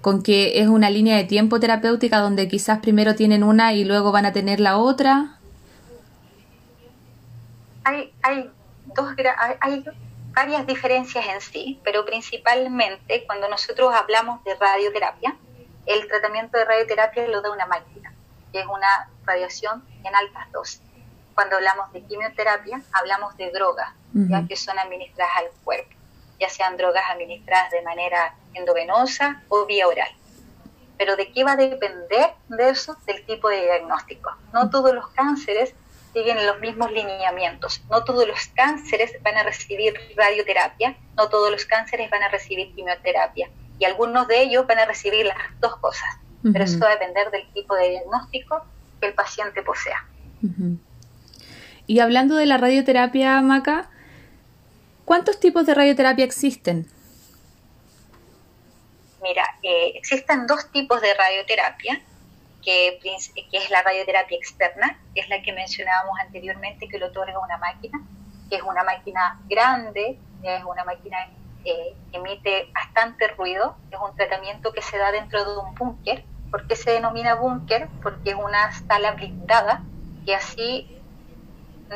con, 0.00 0.22
que 0.22 0.60
es 0.60 0.68
una 0.68 0.90
línea 0.90 1.16
de 1.16 1.24
tiempo 1.24 1.60
terapéutica 1.60 2.18
donde 2.18 2.48
quizás 2.48 2.80
primero 2.80 3.14
tienen 3.14 3.44
una 3.44 3.72
y 3.74 3.84
luego 3.84 4.12
van 4.12 4.26
a 4.26 4.32
tener 4.32 4.60
la 4.60 4.78
otra? 4.78 5.38
Hay, 7.84 8.12
hay, 8.22 8.50
dos, 8.96 9.14
hay 9.60 9.84
varias 10.36 10.66
diferencias 10.66 11.26
en 11.26 11.40
sí, 11.40 11.80
pero 11.82 12.04
principalmente 12.04 13.24
cuando 13.24 13.48
nosotros 13.48 13.94
hablamos 13.94 14.44
de 14.44 14.54
radioterapia, 14.54 15.34
el 15.86 16.06
tratamiento 16.08 16.58
de 16.58 16.66
radioterapia 16.66 17.26
lo 17.26 17.40
da 17.40 17.50
una 17.50 17.64
máquina, 17.64 18.12
que 18.52 18.60
es 18.60 18.66
una 18.66 19.08
radiación 19.24 19.82
en 20.04 20.14
altas 20.14 20.52
dosis. 20.52 20.82
Cuando 21.34 21.56
hablamos 21.56 21.90
de 21.94 22.02
quimioterapia, 22.02 22.82
hablamos 22.92 23.34
de 23.38 23.50
drogas, 23.50 23.94
ya 24.12 24.46
que 24.46 24.56
son 24.56 24.78
administradas 24.78 25.36
al 25.38 25.48
cuerpo, 25.64 25.94
ya 26.38 26.50
sean 26.50 26.76
drogas 26.76 27.04
administradas 27.10 27.70
de 27.70 27.80
manera 27.80 28.34
endovenosa 28.52 29.42
o 29.48 29.64
vía 29.64 29.88
oral. 29.88 30.10
Pero 30.98 31.16
¿de 31.16 31.32
qué 31.32 31.44
va 31.44 31.52
a 31.52 31.56
depender 31.56 32.34
de 32.48 32.68
eso? 32.68 32.94
Del 33.06 33.24
tipo 33.24 33.48
de 33.48 33.62
diagnóstico. 33.62 34.36
No 34.52 34.68
todos 34.68 34.94
los 34.94 35.08
cánceres 35.08 35.74
siguen 36.16 36.46
los 36.46 36.58
mismos 36.60 36.90
lineamientos. 36.92 37.82
No 37.90 38.02
todos 38.02 38.26
los 38.26 38.46
cánceres 38.54 39.12
van 39.22 39.36
a 39.36 39.42
recibir 39.42 39.94
radioterapia, 40.16 40.96
no 41.14 41.28
todos 41.28 41.50
los 41.50 41.66
cánceres 41.66 42.08
van 42.08 42.22
a 42.22 42.28
recibir 42.28 42.74
quimioterapia 42.74 43.50
y 43.78 43.84
algunos 43.84 44.26
de 44.26 44.40
ellos 44.40 44.66
van 44.66 44.78
a 44.78 44.86
recibir 44.86 45.26
las 45.26 45.36
dos 45.60 45.76
cosas, 45.76 46.08
pero 46.42 46.64
eso 46.64 46.78
va 46.78 46.88
a 46.88 46.92
depender 46.92 47.30
del 47.30 47.52
tipo 47.52 47.74
de 47.74 47.90
diagnóstico 47.90 48.64
que 48.98 49.08
el 49.08 49.12
paciente 49.14 49.62
posea. 49.62 50.06
Y 51.86 52.00
hablando 52.00 52.36
de 52.36 52.46
la 52.46 52.56
radioterapia, 52.56 53.38
Maca, 53.42 53.90
¿cuántos 55.04 55.38
tipos 55.38 55.66
de 55.66 55.74
radioterapia 55.74 56.24
existen? 56.24 56.86
Mira, 59.22 59.44
eh, 59.62 59.92
existen 59.96 60.46
dos 60.46 60.72
tipos 60.72 61.02
de 61.02 61.12
radioterapia 61.12 62.00
que, 62.66 62.98
es 63.52 63.70
la 63.70 63.80
radioterapia 63.82 64.36
externa, 64.36 64.98
que 65.14 65.20
es 65.20 65.28
la 65.28 65.40
que 65.40 65.52
mencionábamos 65.52 66.18
anteriormente, 66.18 66.88
que 66.88 66.98
lo 66.98 67.06
otorga 67.06 67.38
una 67.38 67.56
máquina, 67.58 68.02
que 68.50 68.56
es 68.56 68.62
una 68.62 68.82
máquina 68.82 69.40
grande, 69.48 70.18
es 70.42 70.64
una 70.64 70.84
máquina 70.84 71.16
eh, 71.64 71.94
que 72.10 72.16
emite 72.16 72.68
bastante 72.74 73.28
ruido, 73.28 73.76
es 73.92 73.98
un 74.00 74.16
tratamiento 74.16 74.72
que 74.72 74.82
se 74.82 74.98
da 74.98 75.12
dentro 75.12 75.44
de 75.44 75.58
un 75.58 75.74
búnker. 75.76 76.24
¿Por 76.50 76.66
qué 76.66 76.74
se 76.74 76.90
denomina 76.90 77.34
búnker? 77.34 77.88
Porque 78.02 78.30
es 78.30 78.36
una 78.36 78.72
sala 78.72 79.12
blindada 79.12 79.84
que 80.24 80.34
así 80.34 81.00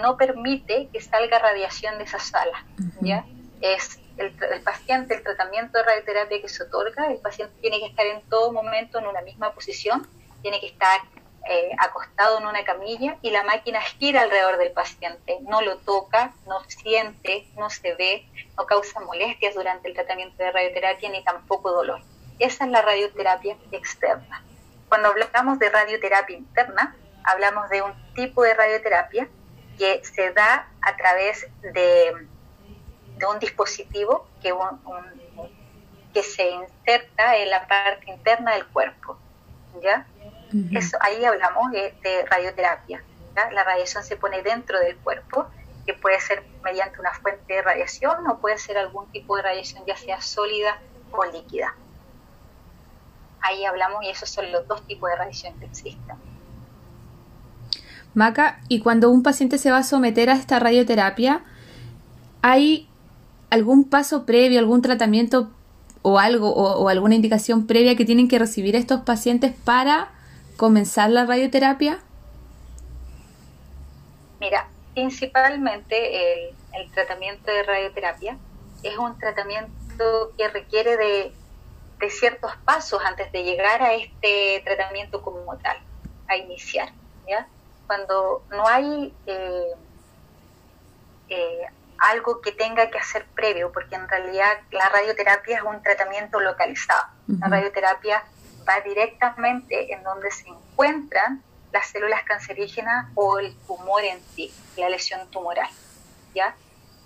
no 0.01 0.17
permite 0.17 0.89
que 0.93 1.01
salga 1.01 1.41
radiación 1.41 1.99
de 1.99 2.05
esa 2.05 2.21
sala. 2.21 2.65
¿ya? 3.01 3.25
Es 3.61 3.99
el, 4.19 4.33
el, 4.53 4.63
paciente, 4.63 5.17
el 5.17 5.25
tratamiento 5.25 5.79
de 5.79 5.85
radioterapia 5.85 6.41
que 6.41 6.49
se 6.49 6.63
otorga, 6.63 7.11
el 7.11 7.19
paciente 7.19 7.55
tiene 7.61 7.81
que 7.81 7.87
estar 7.87 8.07
en 8.07 8.23
todo 8.29 8.53
momento 8.53 9.01
en 9.01 9.09
una 9.09 9.21
misma 9.23 9.53
posición 9.53 10.07
tiene 10.43 10.61
que 10.61 10.67
estar 10.69 11.01
eh, 11.49 11.71
acostado 11.79 12.39
en 12.39 12.47
una 12.47 12.65
camilla 12.65 13.17
y 13.23 13.31
la 13.31 13.43
máquina 13.43 13.81
gira 13.81 14.23
alrededor 14.23 14.59
del 14.59 14.73
paciente, 14.73 15.39
no 15.43 15.63
lo 15.63 15.79
toca, 15.79 16.35
no 16.47 16.61
siente, 16.69 17.49
no 17.57 17.71
se 17.71 17.95
ve, 17.95 18.27
no 18.59 18.67
causa 18.67 19.01
molestias 19.01 19.55
durante 19.55 19.89
el 19.89 19.95
tratamiento 19.95 20.37
de 20.43 20.53
radioterapia 20.53 21.09
ni 21.09 21.25
tampoco 21.25 21.73
dolor. 21.73 22.03
Esa 22.39 22.65
es 22.65 22.71
la 22.71 22.83
radioterapia 22.83 23.57
externa. 23.73 24.45
Cuando 24.89 25.09
hablamos 25.09 25.59
de 25.59 25.71
radioterapia 25.71 26.37
interna, 26.37 26.97
hablamos 27.25 27.69
de 27.71 27.83
un 27.83 27.95
tipo 28.15 28.43
de 28.43 28.55
radioterapia 28.55 29.29
que 29.79 30.05
se 30.05 30.33
da 30.33 30.69
a 30.83 30.97
través 30.97 31.49
de, 31.63 32.29
de 33.17 33.27
un 33.27 33.39
dispositivo 33.39 34.29
que, 34.43 34.55
que 36.13 36.23
se 36.23 36.51
inserta 36.51 37.37
en 37.37 37.51
la 37.51 37.67
parte 37.67 38.11
interna 38.11 38.55
del 38.55 38.67
cuerpo. 38.67 39.19
¿ya? 39.83 40.07
Eso, 40.73 40.97
ahí 41.01 41.25
hablamos 41.25 41.71
de, 41.73 41.95
radioterapia. 42.29 43.03
La 43.53 43.65
radiación 43.65 44.05
se 44.05 44.17
pone 44.17 44.43
dentro 44.43 44.79
del 44.81 44.97
cuerpo, 44.97 45.47
que 45.87 45.95
puede 45.95 46.21
ser 46.21 46.45
mediante 46.63 47.01
una 47.01 47.13
fuente 47.15 47.55
de 47.55 47.63
radiación 47.63 48.27
o 48.27 48.39
puede 48.39 48.59
ser 48.59 48.77
algún 48.77 49.11
tipo 49.13 49.37
de 49.37 49.43
radiación, 49.43 49.85
ya 49.87 49.97
sea 49.97 50.21
sólida 50.21 50.79
o 51.13 51.25
líquida. 51.25 51.75
Ahí 53.41 53.65
hablamos 53.65 54.05
y 54.05 54.11
esos 54.11 54.29
son 54.29 54.53
los 54.53 54.67
dos 54.69 54.87
tipos 54.87 55.09
de 55.09 55.17
radiación 55.17 55.59
que 55.59 55.67
existen. 55.67 56.17
Maca, 58.13 58.61
y 58.69 58.81
cuando 58.81 59.11
un 59.11 59.23
paciente 59.23 59.57
se 59.57 59.71
va 59.71 59.79
a 59.79 59.83
someter 59.83 60.31
a 60.31 60.35
esta 60.35 60.59
radioterapia, 60.59 61.45
¿hay 62.43 62.89
algún 63.51 63.89
paso 63.89 64.27
previo, 64.27 64.59
algún 64.59 64.83
tratamiento 64.83 65.51
o 66.03 66.19
algo 66.19 66.51
o, 66.51 66.89
alguna 66.89 67.15
indicación 67.15 67.67
previa 67.67 67.97
que 67.97 68.05
tienen 68.05 68.29
que 68.29 68.39
recibir 68.39 68.75
estos 68.75 69.03
pacientes 69.03 69.53
para 69.65 70.11
comenzar 70.61 71.09
la 71.09 71.25
radioterapia? 71.25 72.01
Mira, 74.41 74.69
principalmente 74.93 76.51
el, 76.75 76.93
tratamiento 76.93 77.51
de 77.51 77.63
radioterapia 77.63 78.37
es 78.83 78.99
un 78.99 79.19
tratamiento 79.19 80.33
que 80.37 80.49
requiere 80.49 80.99
de, 80.99 82.11
ciertos 82.11 82.55
pasos 82.67 83.01
antes 83.03 83.33
de 83.33 83.43
llegar 83.43 83.81
a 83.81 83.95
este 83.95 84.61
tratamiento 84.63 85.23
como 85.23 85.57
tal. 85.57 85.79
a 86.29 86.37
iniciar. 86.37 86.91
¿ya? 87.27 87.49
Cuando 87.87 88.45
no 88.51 88.69
hay 88.69 89.15
eh, 89.27 89.73
eh, 91.31 91.63
algo 91.99 92.43
que 92.43 92.53
tenga 92.53 92.91
que 92.91 92.99
hacer 92.99 93.25
previo, 93.35 93.73
porque 93.73 93.95
en 93.95 94.07
realidad 94.07 94.59
la 94.73 94.91
radioterapia 94.91 95.57
es 95.57 95.63
un 95.63 95.83
tratamiento 95.83 96.39
localizado. 96.39 97.07
La 97.39 97.49
radioterapia 97.49 98.23
va 98.69 98.81
directamente 98.81 99.93
en 99.93 100.03
donde 100.03 100.31
se 100.31 100.49
encuentran 100.49 101.43
las 101.73 101.87
células 101.87 102.23
cancerígenas 102.25 103.09
o 103.15 103.39
el 103.39 103.55
tumor 103.67 104.03
en 104.05 104.21
sí, 104.35 104.53
la 104.77 104.89
lesión 104.89 105.31
tumoral. 105.31 105.69
¿ya? 106.35 106.55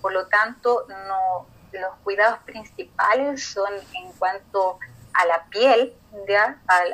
Por 0.01 0.13
lo 0.13 0.27
tanto, 0.27 0.87
no, 0.89 1.47
los 1.73 1.95
cuidados 2.03 2.39
principales 2.41 3.45
son 3.45 3.73
en 3.95 4.13
cuanto 4.13 4.79
a 5.13 5.27
la 5.27 5.45
piel, 5.45 5.95
¿ya? 6.29 6.59
Al, 6.67 6.89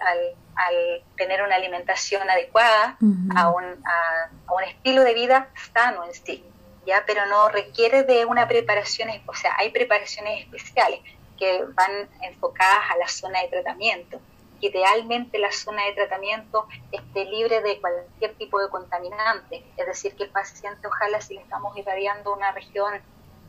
tener 1.16 1.42
una 1.42 1.56
alimentación 1.56 2.28
adecuada, 2.28 2.98
a, 3.34 3.48
un, 3.50 3.64
a, 3.64 4.30
un 4.52 4.62
estilo 4.64 5.02
de 5.04 5.14
vida 5.14 5.48
sano 5.72 6.04
en 6.04 6.12
sí, 6.12 6.44
¿ya? 6.86 7.02
pero 7.06 7.24
no 7.26 7.48
requiere 7.48 8.02
de 8.02 8.26
una 8.26 8.46
preparación, 8.46 9.08
o 9.26 9.34
sea, 9.34 9.54
hay 9.56 9.70
preparaciones 9.70 10.44
especiales 10.44 11.00
que 11.38 11.64
van 11.72 12.10
enfocadas 12.22 12.90
a 12.90 12.96
la 12.98 13.08
zona 13.08 13.40
de 13.40 13.48
tratamiento 13.48 14.20
idealmente 14.60 15.38
la 15.38 15.52
zona 15.52 15.84
de 15.86 15.92
tratamiento 15.92 16.66
esté 16.92 17.24
libre 17.24 17.62
de 17.62 17.80
cualquier 17.80 18.34
tipo 18.34 18.60
de 18.60 18.68
contaminante, 18.68 19.64
es 19.76 19.86
decir, 19.86 20.14
que 20.14 20.24
el 20.24 20.30
paciente 20.30 20.86
ojalá 20.86 21.20
si 21.20 21.34
le 21.34 21.40
estamos 21.40 21.76
irradiando 21.76 22.34
una 22.34 22.52
región 22.52 23.00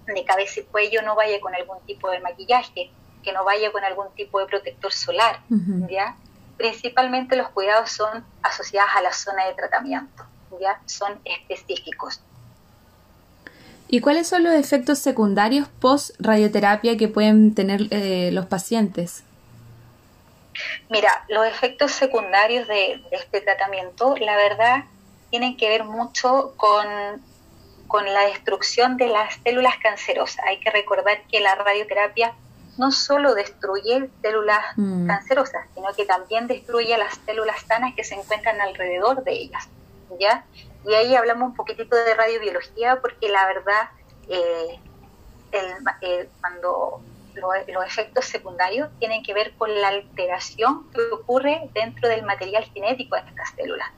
de 0.07 0.25
cabeza 0.25 0.61
y 0.61 0.63
cuello 0.63 1.01
no 1.01 1.15
vaya 1.15 1.39
con 1.39 1.53
algún 1.55 1.79
tipo 1.85 2.09
de 2.09 2.19
maquillaje, 2.19 2.91
que 3.23 3.33
no 3.33 3.43
vaya 3.43 3.71
con 3.71 3.83
algún 3.83 4.09
tipo 4.15 4.39
de 4.39 4.47
protector 4.47 4.91
solar, 4.91 5.41
¿ya? 5.89 6.15
Principalmente 6.57 7.35
los 7.35 7.49
cuidados 7.49 7.91
son 7.91 8.23
asociados 8.41 8.91
a 8.95 9.01
la 9.01 9.13
zona 9.13 9.45
de 9.45 9.53
tratamiento, 9.53 10.25
¿ya? 10.59 10.81
Son 10.85 11.19
específicos. 11.25 12.21
¿Y 13.87 13.99
cuáles 13.99 14.27
son 14.27 14.43
los 14.43 14.53
efectos 14.53 14.99
secundarios 14.99 15.67
post 15.67 16.11
radioterapia 16.19 16.97
que 16.97 17.09
pueden 17.09 17.53
tener 17.53 17.87
eh, 17.91 18.31
los 18.31 18.45
pacientes? 18.45 19.23
Mira, 20.89 21.25
los 21.29 21.45
efectos 21.45 21.91
secundarios 21.91 22.67
de, 22.67 23.01
este 23.11 23.41
tratamiento, 23.41 24.15
la 24.17 24.35
verdad, 24.35 24.83
tienen 25.29 25.57
que 25.57 25.69
ver 25.69 25.83
mucho 25.83 26.53
con, 26.57 26.87
la 28.05 28.25
destrucción 28.25 28.95
de 28.97 29.07
las 29.07 29.35
células 29.43 29.75
cancerosas. 29.81 30.45
Hay 30.45 30.59
que 30.59 30.71
recordar 30.71 31.23
que 31.29 31.41
la 31.41 31.55
radioterapia 31.55 32.33
no 32.77 32.89
solo 32.91 33.35
destruye 33.35 34.09
células 34.21 34.63
mm. 34.77 35.07
cancerosas, 35.07 35.67
sino 35.75 35.93
que 35.93 36.05
también 36.05 36.47
destruye 36.47 36.97
las 36.97 37.19
células 37.25 37.61
sanas 37.67 37.93
que 37.93 38.05
se 38.05 38.15
encuentran 38.15 38.61
alrededor 38.61 39.23
de 39.25 39.33
ellas. 39.33 39.67
¿ya? 40.19 40.45
Y 40.85 40.93
ahí 40.93 41.15
hablamos 41.15 41.49
un 41.49 41.55
poquitito 41.55 41.95
de 41.95 42.13
radiobiología 42.13 43.01
porque 43.01 43.29
la 43.29 43.45
verdad, 43.45 43.89
eh, 44.29 44.79
el, 45.51 46.29
cuando 46.39 47.01
los 47.35 47.85
efectos 47.85 48.25
secundarios 48.25 48.89
tienen 48.99 49.23
que 49.23 49.33
ver 49.33 49.53
con 49.53 49.73
la 49.79 49.89
alteración 49.89 50.89
que 50.91 51.01
ocurre 51.11 51.69
dentro 51.73 52.07
del 52.09 52.23
material 52.23 52.63
genético 52.73 53.15
de 53.15 53.21
estas 53.29 53.49
células. 53.55 53.89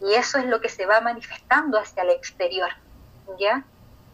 Y 0.00 0.14
eso 0.14 0.38
es 0.38 0.46
lo 0.46 0.60
que 0.60 0.68
se 0.68 0.86
va 0.86 1.00
manifestando 1.00 1.78
hacia 1.78 2.02
el 2.02 2.10
exterior, 2.10 2.70
¿ya? 3.38 3.64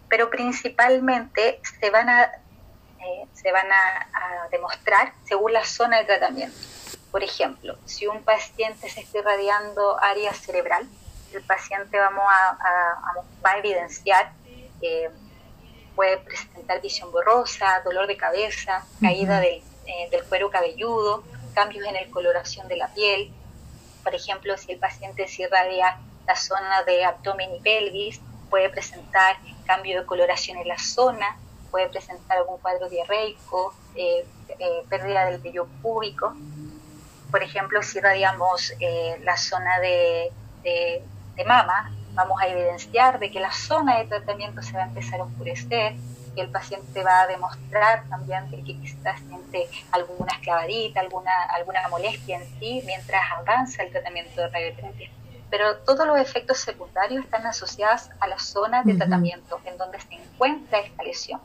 Pero 0.09 0.31
principalmente 0.31 1.61
se 1.81 1.91
van 1.91 2.09
a, 2.09 2.25
eh, 2.25 3.27
se 3.33 3.51
van 3.51 3.67
a, 3.71 4.09
demostrar 4.51 5.15
según 5.25 5.55
la 5.55 5.65
zona 5.65 5.99
de 5.99 6.05
tratamiento. 6.05 6.57
Por 7.11 7.23
ejemplo, 7.23 7.79
si 7.87 8.07
un 8.07 8.23
paciente 8.23 8.89
se 8.91 9.01
está 9.01 9.19
irradiando 9.19 9.99
área 9.99 10.33
cerebral, 10.35 10.87
el 11.33 11.43
paciente 11.43 11.99
vamos 11.99 12.25
a, 12.29 12.59
va 13.45 13.51
a 13.53 13.59
evidenciar 13.59 14.33
eh, 14.83 15.11
puede 15.95 16.19
presentar 16.19 16.81
visión 16.81 17.11
borrosa, 17.13 17.81
dolor 17.85 18.07
de 18.07 18.17
cabeza, 18.17 18.85
caída 19.01 19.43
eh, 19.45 19.63
del, 20.11 20.25
cuero 20.25 20.51
cabelludo, 20.51 21.23
cambios 21.55 21.87
en 21.87 21.95
la 21.95 22.07
coloración 22.11 22.69
de 22.69 22.77
la 22.77 22.89
piel. 22.89 23.33
Por 24.03 24.15
ejemplo, 24.15 24.57
si 24.57 24.73
el 24.73 24.79
paciente 24.79 25.29
se 25.29 25.43
irradia 25.43 25.99
la 26.27 26.37
zona 26.37 26.83
de 26.85 27.05
abdomen 27.05 27.55
y 27.55 27.61
pelvis, 27.61 28.21
puede 28.51 28.69
presentar 28.71 29.37
cambio 29.67 30.01
de 30.01 30.07
coloración 30.07 30.59
en 30.59 30.69
la 30.69 30.79
zona, 30.79 31.37
puede 31.71 31.89
presentar 31.89 32.39
algún 32.39 32.59
cuadro 32.59 32.89
diarreico, 32.89 33.75
eh, 33.95 34.25
eh, 34.59 34.83
pérdida 34.89 35.27
del 35.27 35.41
vello 35.41 35.67
púbico. 35.83 36.35
Por 37.31 37.43
ejemplo, 37.43 37.83
si 37.83 37.99
irradiamos 37.99 38.75
la 39.23 39.39
zona 39.39 39.81
de, 39.81 40.31
de, 40.63 41.03
de 41.35 41.45
mama, 41.47 41.91
vamos 42.15 42.41
a 42.41 42.47
evidenciar 42.47 43.19
de 43.19 43.31
que 43.31 43.41
la 43.41 43.53
zona 43.53 43.99
de 43.99 44.05
tratamiento 44.05 44.63
se 44.63 44.73
va 44.73 44.85
a 44.85 44.87
empezar 44.87 45.21
a 45.21 45.25
oscurecer, 45.25 45.95
que 46.35 46.41
el 46.41 46.51
paciente 46.51 47.03
va 47.03 47.23
a 47.23 47.27
demostrar 47.27 48.05
también 48.09 48.49
que 48.51 48.63
quizás 48.63 49.21
siente 49.29 49.69
alguna 49.91 50.33
esclavadita, 50.33 51.01
alguna, 51.01 51.33
alguna 51.51 51.89
molestia 51.89 52.39
en 52.39 52.47
sí 52.59 52.83
mientras 52.87 53.23
avanza 53.33 53.83
el 53.83 53.91
tratamiento 53.91 54.41
de 54.41 54.49
radioterapia. 54.49 55.11
Pero 55.51 55.77
todos 55.79 56.07
los 56.07 56.19
efectos 56.19 56.59
secundarios 56.59 57.25
están 57.25 57.47
asociados 57.47 58.09
a 58.21 58.27
la 58.27 58.39
zona 58.39 58.83
de 58.83 58.95
tratamiento 58.95 59.61
en 59.67 59.77
donde 59.77 60.01
se 60.01 60.15
encuentra 60.15 60.79
esta 60.79 61.03
lesión. 61.03 61.41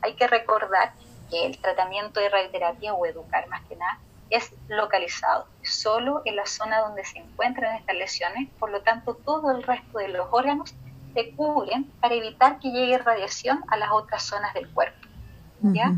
Hay 0.00 0.14
que 0.14 0.26
recordar 0.26 0.92
que 1.30 1.46
el 1.46 1.58
tratamiento 1.58 2.18
de 2.18 2.28
radioterapia 2.28 2.92
o 2.94 3.06
educar 3.06 3.46
más 3.48 3.62
que 3.68 3.76
nada 3.76 4.00
es 4.32 4.50
localizado 4.68 5.46
solo 5.62 6.22
en 6.24 6.36
la 6.36 6.46
zona 6.46 6.80
donde 6.80 7.04
se 7.04 7.18
encuentran 7.18 7.76
estas 7.76 7.96
lesiones, 7.96 8.48
por 8.58 8.70
lo 8.70 8.80
tanto 8.80 9.14
todo 9.14 9.50
el 9.50 9.62
resto 9.62 9.98
de 9.98 10.08
los 10.08 10.26
órganos 10.30 10.74
se 11.12 11.32
cubren 11.32 11.84
para 12.00 12.14
evitar 12.14 12.58
que 12.58 12.70
llegue 12.70 12.96
radiación 12.96 13.62
a 13.68 13.76
las 13.76 13.90
otras 13.92 14.24
zonas 14.24 14.54
del 14.54 14.70
cuerpo. 14.70 15.06
¿ya? 15.60 15.94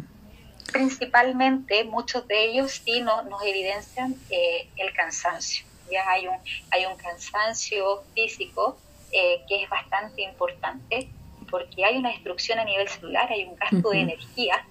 Principalmente 0.72 1.84
muchos 1.84 2.26
de 2.26 2.44
ellos 2.46 2.82
sí 2.84 3.00
no, 3.00 3.22
nos 3.22 3.40
evidencian 3.44 4.16
eh, 4.30 4.68
el 4.76 4.92
cansancio. 4.92 5.64
Ya 5.92 6.10
hay 6.10 6.26
un, 6.26 6.36
hay 6.72 6.86
un 6.86 6.96
cansancio 6.96 8.02
físico 8.14 8.76
eh, 9.12 9.44
que 9.48 9.62
es 9.62 9.70
bastante 9.70 10.22
importante 10.22 11.08
porque 11.48 11.84
hay 11.84 11.98
una 11.98 12.08
destrucción 12.08 12.58
a 12.58 12.64
nivel 12.64 12.88
celular, 12.88 13.30
hay 13.30 13.44
un 13.44 13.54
gasto 13.54 13.90
de 13.90 14.00
energía 14.00 14.66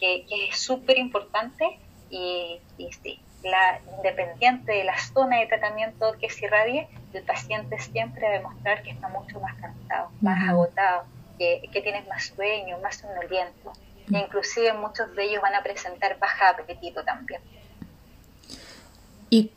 que, 0.00 0.26
que 0.28 0.48
es 0.48 0.58
súper 0.58 0.98
importante 0.98 1.78
y, 2.14 2.60
sí, 3.02 3.20
la, 3.42 3.80
independiente 3.96 4.72
de 4.72 4.84
la 4.84 4.96
zona 4.98 5.40
de 5.40 5.46
tratamiento 5.46 6.14
que 6.20 6.30
se 6.30 6.46
irradie, 6.46 6.88
el 7.12 7.22
paciente 7.24 7.78
siempre 7.78 8.22
va 8.22 8.28
a 8.28 8.32
demostrar 8.38 8.82
que 8.82 8.90
está 8.90 9.08
mucho 9.08 9.40
más 9.40 9.54
cansado, 9.60 10.10
más 10.20 10.48
agotado, 10.48 11.04
que, 11.38 11.62
que, 11.72 11.80
tiene 11.80 12.04
más 12.08 12.32
sueño, 12.34 12.78
más 12.78 12.96
somnoliento. 12.96 13.72
E 14.12 14.18
inclusive 14.18 14.72
muchos 14.74 15.14
de 15.16 15.24
ellos 15.24 15.42
van 15.42 15.54
a 15.54 15.62
presentar 15.62 16.18
baja 16.18 16.50
apetito 16.50 17.02
también. 17.04 17.40
Y 19.30 19.50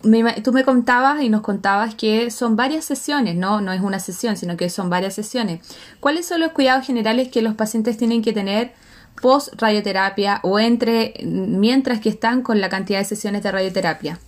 tú 0.44 0.54
me 0.54 0.64
contabas 0.64 1.22
y 1.22 1.30
nos 1.30 1.42
contabas 1.42 1.94
que 1.94 2.32
son 2.32 2.56
varias 2.56 2.86
sesiones, 2.86 3.36
¿no? 3.36 3.62
No 3.62 3.74
es 3.74 3.82
una 3.82 4.00
sesión, 4.00 4.36
sino 4.36 4.58
que 4.58 4.70
son 4.72 4.90
varias 4.90 5.14
sesiones. 5.14 5.60
¿Cuáles 6.00 6.26
son 6.26 6.40
los 6.40 6.54
cuidados 6.54 6.88
generales 6.88 7.28
que 7.28 7.44
los 7.44 7.54
pacientes 7.54 7.98
tienen 7.98 8.24
que 8.24 8.34
tener 8.34 8.74
post 9.22 9.54
radioterapia 9.60 10.40
o 10.44 10.60
entre 10.60 11.14
mientras 11.24 12.00
que 12.00 12.10
están 12.10 12.42
con 12.42 12.62
la 12.62 12.70
cantidad 12.70 13.00
de 13.00 13.06
sesiones 13.06 13.44
de 13.44 13.52
radioterapia? 13.52 14.20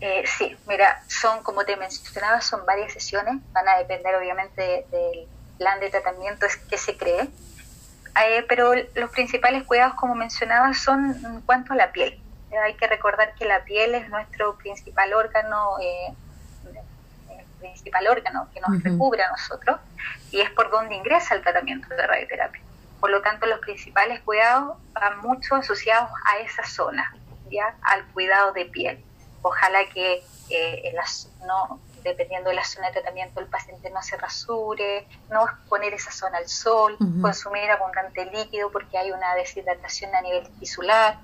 Eh, 0.00 0.24
sí, 0.26 0.56
mira, 0.66 1.02
son 1.08 1.42
como 1.42 1.64
te 1.64 1.76
mencionaba, 1.76 2.40
son 2.40 2.64
varias 2.64 2.92
sesiones, 2.92 3.36
van 3.52 3.68
a 3.68 3.76
depender 3.76 4.14
obviamente 4.14 4.86
del 4.90 5.28
plan 5.58 5.78
de 5.78 5.90
tratamiento 5.90 6.46
que 6.70 6.78
se 6.78 6.96
cree, 6.96 7.28
eh, 8.24 8.44
pero 8.48 8.72
los 8.94 9.10
principales 9.10 9.64
cuidados, 9.64 9.94
como 9.94 10.14
mencionaba, 10.14 10.72
son 10.72 11.16
en 11.22 11.40
cuanto 11.42 11.74
a 11.74 11.76
la 11.76 11.92
piel. 11.92 12.18
hay 12.64 12.74
que 12.74 12.86
recordar 12.86 13.34
que 13.34 13.44
la 13.44 13.62
piel 13.64 13.94
es 13.94 14.08
nuestro 14.08 14.56
principal 14.56 15.12
órgano, 15.12 15.78
eh, 15.82 16.14
principal 17.60 18.06
órgano 18.08 18.48
que 18.54 18.60
nos 18.60 18.82
recubre 18.82 19.22
a 19.22 19.30
nosotros 19.30 19.78
y 20.30 20.40
es 20.40 20.50
por 20.50 20.70
donde 20.70 20.94
ingresa 20.94 21.34
el 21.34 21.42
tratamiento 21.42 21.94
de 21.94 22.06
radioterapia. 22.06 22.62
Por 23.00 23.10
lo 23.10 23.22
tanto, 23.22 23.46
los 23.46 23.60
principales 23.60 24.20
cuidados 24.20 24.76
van 24.92 25.20
mucho 25.20 25.54
asociados 25.54 26.10
a 26.26 26.38
esa 26.38 26.64
zona, 26.64 27.14
ya 27.50 27.74
al 27.82 28.04
cuidado 28.12 28.52
de 28.52 28.66
piel. 28.66 29.04
Ojalá 29.42 29.88
que 29.88 30.22
eh, 30.50 30.94
no, 31.46 31.80
dependiendo 32.02 32.50
de 32.50 32.56
la 32.56 32.64
zona 32.64 32.88
de 32.88 32.94
tratamiento, 32.94 33.40
el 33.40 33.46
paciente 33.46 33.90
no 33.90 34.02
se 34.02 34.16
rasure, 34.16 35.06
no 35.30 35.44
exponer 35.44 35.94
esa 35.94 36.10
zona 36.10 36.38
al 36.38 36.48
sol, 36.48 36.96
consumir 37.22 37.70
abundante 37.70 38.26
líquido 38.26 38.70
porque 38.70 38.98
hay 38.98 39.10
una 39.12 39.34
deshidratación 39.34 40.14
a 40.14 40.20
nivel 40.20 40.48
tisular, 40.58 41.18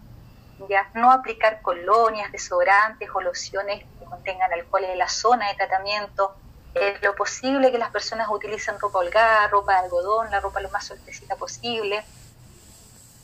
ya 0.68 0.88
no 0.94 1.10
aplicar 1.10 1.60
colonias, 1.60 2.32
desodorantes 2.32 3.08
o 3.14 3.20
lociones 3.20 3.84
que 3.98 4.04
contengan 4.06 4.52
alcohol 4.52 4.84
en 4.84 4.98
la 4.98 5.08
zona 5.08 5.48
de 5.48 5.54
tratamiento, 5.54 6.34
es 6.80 7.02
lo 7.02 7.14
posible 7.14 7.72
que 7.72 7.78
las 7.78 7.90
personas 7.90 8.28
utilicen 8.30 8.78
ropa 8.78 8.98
holgada, 8.98 9.48
ropa 9.48 9.72
de 9.72 9.78
algodón, 9.80 10.30
la 10.30 10.40
ropa 10.40 10.60
lo 10.60 10.70
más 10.70 10.86
sueltecita 10.86 11.36
posible, 11.36 12.04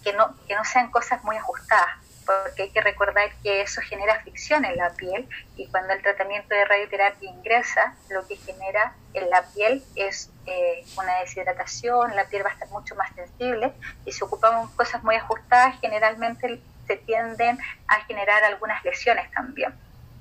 que 0.03 0.13
no, 0.13 0.35
que 0.47 0.55
no 0.55 0.65
sean 0.65 0.91
cosas 0.91 1.23
muy 1.23 1.37
ajustadas, 1.37 1.97
porque 2.27 2.63
hay 2.63 2.71
que 2.71 2.81
recordar 2.81 3.31
que 3.43 3.63
eso 3.63 3.81
genera 3.83 4.21
fricción 4.21 4.65
en 4.65 4.77
la 4.77 4.91
piel 4.95 5.29
y 5.57 5.69
cuando 5.69 5.93
el 5.93 6.03
tratamiento 6.03 6.55
de 6.55 6.65
radioterapia 6.65 7.31
ingresa, 7.31 7.95
lo 8.09 8.27
que 8.27 8.37
genera 8.37 8.95
en 9.15 9.31
la 9.31 9.43
piel 9.55 9.85
es 9.97 10.31
eh, 10.47 10.85
una 10.97 11.19
deshidratación, 11.21 12.17
la 12.17 12.25
piel 12.29 12.45
va 12.45 12.51
a 12.51 12.53
estar 12.55 12.69
mucho 12.71 12.95
más 12.97 13.15
sensible 13.15 13.73
y 14.05 14.13
si 14.13 14.25
ocupamos 14.25 14.71
cosas 14.71 15.03
muy 15.05 15.17
ajustadas, 15.17 15.79
generalmente 15.81 16.61
se 16.87 16.97
tienden 16.97 17.59
a 17.87 18.01
generar 18.05 18.43
algunas 18.45 18.85
lesiones 18.85 19.31
también. 19.33 19.75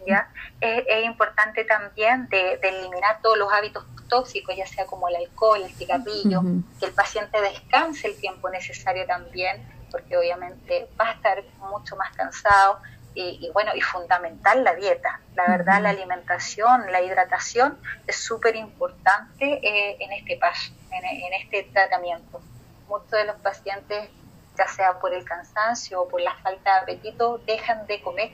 ¿Ya? 0.05 0.29
Es, 0.59 1.05
importante 1.05 1.63
también 1.63 2.27
de, 2.29 2.53
eliminar 2.61 3.21
todos 3.21 3.37
los 3.37 3.51
hábitos 3.51 3.85
tóxicos, 4.07 4.55
ya 4.55 4.65
sea 4.65 4.85
como 4.85 5.07
el 5.07 5.15
alcohol, 5.15 5.61
el 5.61 5.73
cigarrillo, 5.73 6.41
que 6.79 6.87
el 6.87 6.93
paciente 6.93 7.39
descanse 7.41 8.07
el 8.07 8.19
tiempo 8.19 8.49
necesario 8.49 9.05
también, 9.05 9.65
porque 9.89 10.17
obviamente 10.17 10.89
va 10.99 11.09
a 11.09 11.11
estar 11.13 11.43
mucho 11.57 11.95
más 11.95 12.15
cansado. 12.15 12.79
Y, 13.13 13.49
bueno, 13.53 13.71
y 13.75 13.81
fundamental 13.81 14.63
la 14.63 14.73
dieta. 14.73 15.19
La 15.35 15.45
verdad, 15.49 15.81
la 15.81 15.89
alimentación, 15.89 16.89
la 16.93 17.01
hidratación 17.01 17.77
es 18.07 18.15
súper 18.15 18.55
importante 18.55 19.59
eh, 19.61 19.97
en 19.99 20.13
este 20.13 20.37
paso, 20.37 20.71
en, 20.91 21.03
en 21.03 21.33
este 21.33 21.63
tratamiento. 21.73 22.39
Muchos 22.87 23.11
de 23.11 23.25
los 23.25 23.35
pacientes 23.41 24.09
ya 24.57 24.67
sea 24.67 24.99
por 24.99 25.13
el 25.13 25.23
cansancio 25.25 26.01
o 26.01 26.07
por 26.07 26.21
la 26.21 26.35
falta 26.37 26.73
de 26.73 26.79
apetito, 26.81 27.39
dejan 27.45 27.85
de 27.87 28.01
comer. 28.01 28.31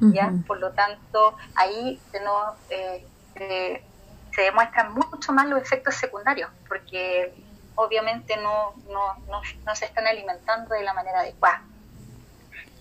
¿Ya? 0.00 0.32
Por 0.46 0.58
lo 0.58 0.72
tanto, 0.72 1.36
ahí 1.54 2.00
se, 2.10 2.20
no, 2.20 2.56
eh, 2.70 3.06
se 3.34 4.42
demuestran 4.42 4.94
mucho 4.94 5.32
más 5.32 5.46
los 5.46 5.60
efectos 5.60 5.94
secundarios, 5.94 6.50
porque 6.68 7.34
obviamente 7.74 8.36
no, 8.36 8.74
no, 8.88 9.14
no, 9.28 9.42
no 9.64 9.74
se 9.74 9.84
están 9.86 10.06
alimentando 10.06 10.74
de 10.74 10.82
la 10.82 10.94
manera 10.94 11.20
adecuada. 11.20 11.62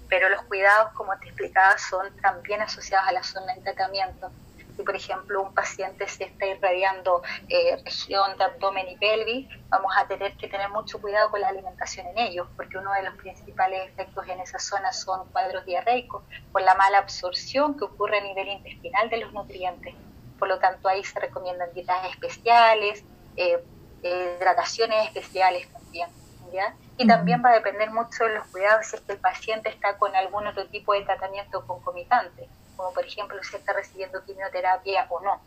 Pero 0.07 0.29
los 0.29 0.41
cuidados, 0.43 0.91
como 0.93 1.15
te 1.17 1.27
explicaba, 1.27 1.77
son 1.77 2.15
también 2.17 2.61
asociados 2.61 3.07
a 3.07 3.11
la 3.11 3.23
zona 3.23 3.53
de 3.55 3.61
tratamiento 3.61 4.31
si 4.79 4.83
por 4.85 4.95
ejemplo 4.95 5.41
un 5.41 5.53
paciente 5.53 6.07
se 6.07 6.23
está 6.23 6.45
irradiando 6.45 7.21
eh, 7.49 7.75
región 7.83 8.37
de 8.37 8.45
abdomen 8.45 8.87
y 8.87 8.95
pelvis, 8.95 9.49
vamos 9.67 9.91
a 9.97 10.07
tener 10.07 10.37
que 10.37 10.47
tener 10.47 10.69
mucho 10.69 11.01
cuidado 11.01 11.29
con 11.31 11.41
la 11.41 11.49
alimentación 11.49 12.07
en 12.07 12.17
ellos, 12.17 12.47
porque 12.55 12.77
uno 12.77 12.93
de 12.93 13.03
los 13.03 13.13
principales 13.15 13.89
efectos 13.89 14.25
en 14.29 14.39
esa 14.39 14.57
zona 14.57 14.93
son 14.93 15.27
cuadros 15.33 15.65
diarreicos, 15.65 16.23
por 16.53 16.61
la 16.61 16.75
mala 16.75 16.99
absorción 16.99 17.77
que 17.77 17.83
ocurre 17.83 18.19
a 18.19 18.21
nivel 18.21 18.47
intestinal 18.47 19.09
de 19.09 19.17
los 19.17 19.33
nutrientes. 19.33 19.93
Por 20.39 20.47
lo 20.47 20.59
tanto, 20.59 20.87
ahí 20.87 21.03
se 21.03 21.19
recomiendan 21.19 21.73
dietas 21.73 22.09
especiales, 22.11 23.03
eh, 23.35 23.61
hidrataciones 24.01 25.07
especiales 25.07 25.69
también. 25.73 26.09
¿ya? 26.53 26.73
Y 26.97 27.05
también 27.05 27.43
va 27.43 27.49
a 27.49 27.55
depender 27.55 27.91
mucho 27.91 28.23
de 28.23 28.35
los 28.35 28.47
cuidados 28.47 28.87
si 28.87 28.95
es 28.95 29.01
que 29.01 29.11
el 29.11 29.19
paciente 29.19 29.67
está 29.67 29.97
con 29.97 30.15
algún 30.15 30.47
otro 30.47 30.67
tipo 30.67 30.93
de 30.93 31.01
tratamiento 31.01 31.67
concomitante 31.67 32.47
como 32.79 32.93
por 32.93 33.05
ejemplo 33.05 33.37
si 33.43 33.57
está 33.57 33.73
recibiendo 33.73 34.23
quimioterapia 34.23 35.05
o 35.09 35.19
no. 35.19 35.41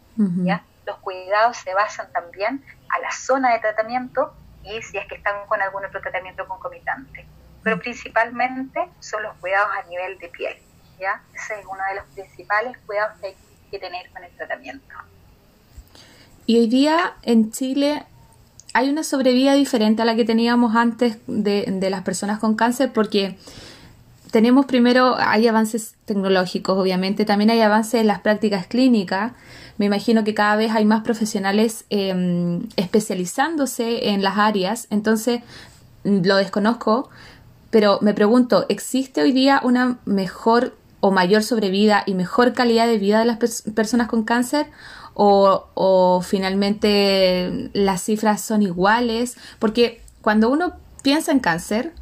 ¿ya? 0.45 0.63
Los 0.87 0.99
cuidados 0.99 1.57
se 1.57 1.73
basan 1.73 2.13
también 2.13 2.63
a 2.91 2.99
la 2.99 3.11
zona 3.11 3.55
de 3.55 3.61
tratamiento 3.61 4.35
y 4.63 4.83
si 4.83 4.99
es 4.99 5.07
que 5.07 5.15
están 5.15 5.47
con 5.47 5.63
algún 5.63 5.83
otro 5.83 6.03
tratamiento 6.03 6.47
concomitante. 6.47 7.25
Pero 7.63 7.79
principalmente 7.79 8.87
son 9.01 9.23
los 9.23 9.35
cuidados 9.39 9.71
a 9.75 9.89
nivel 9.89 10.19
de 10.19 10.29
piel. 10.29 10.59
¿ya? 11.01 11.23
Ese 11.33 11.59
es 11.59 11.65
uno 11.65 11.81
de 11.89 11.95
los 11.95 12.05
principales 12.13 12.77
cuidados 12.85 13.19
que 13.19 13.29
hay 13.29 13.37
que 13.71 13.79
tener 13.79 14.11
con 14.11 14.23
el 14.23 14.37
tratamiento. 14.37 14.95
Y 16.45 16.59
hoy 16.59 16.67
día 16.67 17.15
en 17.23 17.51
Chile 17.51 18.05
hay 18.75 18.91
una 18.91 19.05
sobrevida 19.05 19.55
diferente 19.55 20.03
a 20.03 20.05
la 20.05 20.17
que 20.17 20.27
teníamos 20.27 20.77
antes 20.77 21.17
de, 21.27 21.65
de 21.67 21.89
las 21.89 22.03
personas 22.03 22.41
con 22.41 22.57
cáncer 22.57 22.93
porque 22.93 23.39
tenemos 24.33 24.65
primero, 24.65 25.15
hay 25.19 25.47
avances 25.47 25.95
tecnológicos, 26.07 26.79
obviamente, 26.79 27.27
también 27.27 27.51
hay 27.51 27.61
avances 27.61 28.01
en 28.01 28.07
las 28.07 28.21
prácticas 28.21 28.67
clínicas. 28.67 29.33
Me 29.77 29.85
imagino 29.85 30.25
que 30.25 30.33
cada 30.33 30.57
vez 30.57 30.73
hay 30.73 30.87
más 30.87 31.03
profesionales 31.03 31.85
em, 31.91 32.67
especializándose 32.77 34.09
en 34.09 34.23
las 34.23 34.39
áreas, 34.39 34.87
entonces 34.89 35.43
mm, 36.05 36.25
lo 36.25 36.37
desconozco, 36.37 37.11
pero 37.71 37.99
me 38.01 38.15
pregunto, 38.15 38.65
¿existe 38.71 39.21
hoy 39.21 39.33
día 39.33 39.61
una 39.63 39.99
mejor 40.07 40.75
o 41.01 41.11
mayor 41.11 41.43
sobrevida 41.43 42.03
y 42.07 42.15
mejor 42.15 42.55
calidad 42.55 42.87
de 42.87 42.97
vida 42.97 43.19
de 43.19 43.27
las 43.27 43.63
personas 43.75 44.09
con 44.09 44.25
cáncer? 44.25 44.67
O 45.15 46.23
finalmente 46.23 47.71
las 47.75 48.03
cifras 48.03 48.41
son 48.41 48.63
iguales? 48.63 49.37
Porque 49.59 50.01
cuando 50.23 50.49
uno 50.49 50.73
piensa 51.03 51.33
en 51.33 51.41
cáncer, 51.41 51.93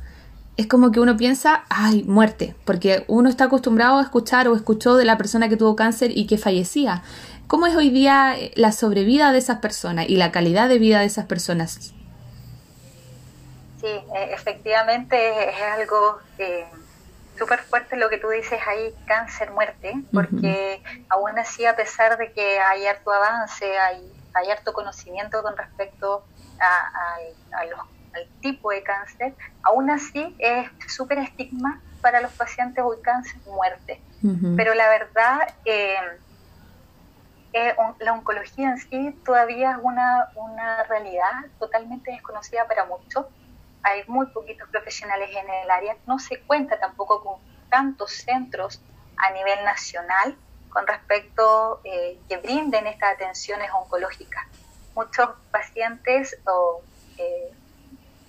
es 0.57 0.67
como 0.67 0.93
que 0.93 1.01
uno 1.01 1.17
piensa, 1.17 1.65
ay, 1.69 2.03
muerte, 2.05 2.55
porque 2.65 3.05
uno 3.09 3.29
está 3.29 3.45
acostumbrado 3.45 3.99
a 3.99 4.03
escuchar 4.03 4.49
o 4.49 4.55
escuchó 4.55 4.97
de 4.97 5.05
la 5.05 5.17
persona 5.17 5.49
que 5.49 5.57
tuvo 5.57 5.77
cáncer 5.77 6.11
y 6.15 6.27
que 6.27 6.39
fallecía. 6.39 7.03
¿Cómo 7.47 7.67
es 7.67 7.75
hoy 7.75 7.91
día 7.91 8.37
eh, 8.39 8.53
la 8.57 8.73
sobrevida 8.73 9.33
de 9.33 9.39
esas 9.39 9.59
personas 9.59 10.09
y 10.09 10.17
la 10.17 10.31
calidad 10.31 10.69
de 10.69 10.79
vida 10.79 11.01
de 11.01 11.07
esas 11.07 11.27
personas? 11.27 11.95
Sí, 13.81 13.87
e, 13.87 14.35
efectivamente 14.35 15.49
es 15.49 15.63
algo 15.63 16.19
eh, 16.39 16.67
súper 17.39 17.61
fuerte 17.61 17.97
lo 17.97 18.11
que 18.11 18.19
tú 18.19 18.29
dices 18.29 18.61
ahí, 18.69 18.95
cáncer-muerte, 19.07 19.95
porque 20.13 20.83
aún 21.09 21.39
así, 21.39 21.65
a 21.65 21.75
pesar 21.75 22.19
de 22.19 22.33
que 22.33 22.61
hay 22.61 22.87
harto 22.87 23.11
avance, 23.11 23.79
hay, 23.79 24.13
hay 24.35 24.51
harto 24.51 24.75
conocimiento 24.75 25.43
con 25.43 25.57
respecto 25.57 26.23
a, 26.61 27.59
a 27.59 27.65
los 27.65 27.81
al 28.15 28.27
tipo 28.41 28.71
de 28.71 28.83
cáncer, 28.83 29.35
aún 29.63 29.91
así 29.91 30.35
es 30.39 30.69
súper 30.89 31.19
estigma 31.19 31.81
para 32.01 32.21
los 32.21 32.33
pacientes 32.33 32.83
hoy 32.85 32.97
cáncer 33.03 33.41
muerte. 33.47 34.01
Pero 34.57 34.75
la 34.75 34.89
verdad, 34.91 35.55
eh, 35.65 35.97
eh, 37.53 37.75
la 38.01 38.13
oncología 38.13 38.71
en 38.71 38.79
sí 38.79 39.19
todavía 39.25 39.73
es 39.73 39.79
una, 39.83 40.29
una 40.35 40.83
realidad 40.85 41.47
totalmente 41.59 42.11
desconocida 42.11 42.67
para 42.67 42.85
muchos. 42.85 43.27
Hay 43.83 44.05
muy 44.09 44.27
poquitos 44.27 44.69
profesionales 44.69 45.31
en 45.31 45.49
el 45.49 45.71
área. 45.71 45.97
No 46.07 46.19
se 46.19 46.41
cuenta 46.43 46.79
tampoco 46.79 47.25
con 47.25 47.41
tantos 47.71 48.13
centros 48.13 48.83
a 49.17 49.31
nivel 49.33 49.65
nacional 49.65 50.37
con 50.69 50.87
respecto 50.87 51.81
eh, 51.85 52.19
que 52.29 52.37
brinden 52.37 52.87
estas 52.87 53.15
atenciones 53.15 53.71
oncológicas. 53.73 54.45
Muchos 54.95 55.31
pacientes 55.51 56.39
o 56.47 56.83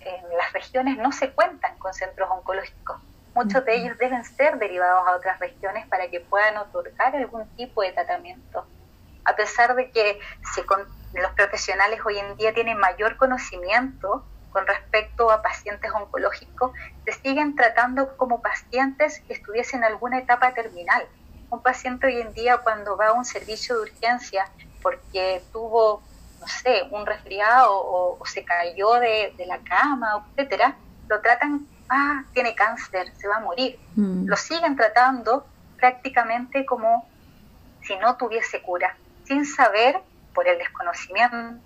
en 0.05 0.37
las 0.37 0.51
regiones 0.53 0.97
no 0.97 1.11
se 1.11 1.31
cuentan 1.31 1.77
con 1.77 1.93
centros 1.93 2.29
oncológicos. 2.29 2.97
Muchos 3.33 3.63
de 3.65 3.75
ellos 3.75 3.97
deben 3.97 4.25
ser 4.25 4.57
derivados 4.57 5.07
a 5.07 5.15
otras 5.15 5.39
regiones 5.39 5.87
para 5.87 6.09
que 6.09 6.19
puedan 6.19 6.57
otorgar 6.57 7.15
algún 7.15 7.47
tipo 7.55 7.81
de 7.81 7.93
tratamiento. 7.93 8.65
A 9.23 9.35
pesar 9.35 9.75
de 9.75 9.91
que 9.91 10.19
los 11.13 11.31
profesionales 11.31 12.01
hoy 12.05 12.17
en 12.17 12.35
día 12.35 12.53
tienen 12.53 12.77
mayor 12.77 13.17
conocimiento 13.17 14.25
con 14.51 14.67
respecto 14.67 15.31
a 15.31 15.41
pacientes 15.41 15.91
oncológicos, 15.91 16.71
se 17.05 17.13
siguen 17.13 17.55
tratando 17.55 18.17
como 18.17 18.41
pacientes 18.41 19.21
que 19.21 19.33
estuviesen 19.33 19.79
en 19.79 19.85
alguna 19.85 20.19
etapa 20.19 20.53
terminal. 20.53 21.07
Un 21.49 21.61
paciente 21.61 22.07
hoy 22.07 22.19
en 22.19 22.33
día 22.33 22.57
cuando 22.57 22.97
va 22.97 23.07
a 23.07 23.13
un 23.13 23.25
servicio 23.25 23.75
de 23.75 23.83
urgencia 23.83 24.45
porque 24.81 25.41
tuvo 25.53 26.01
no 26.41 26.47
sé, 26.47 26.83
un 26.89 27.05
resfriado 27.05 27.69
o, 27.71 28.25
se 28.25 28.43
cayó 28.43 28.95
de, 28.95 29.33
la 29.47 29.59
cama, 29.59 30.25
etcétera, 30.31 30.75
lo 31.07 31.21
tratan, 31.21 31.67
ah, 31.87 32.23
tiene 32.33 32.55
cáncer, 32.55 33.13
se 33.17 33.27
va 33.27 33.37
a 33.37 33.39
morir. 33.39 33.79
Mm. 33.95 34.25
Lo 34.25 34.35
siguen 34.35 34.75
tratando 34.75 35.45
prácticamente 35.77 36.65
como 36.65 37.07
si 37.83 37.95
no 37.97 38.17
tuviese 38.17 38.61
cura, 38.61 38.97
sin 39.23 39.45
saber, 39.45 40.01
por 40.33 40.47
el 40.47 40.57
desconocimiento, 40.57 41.61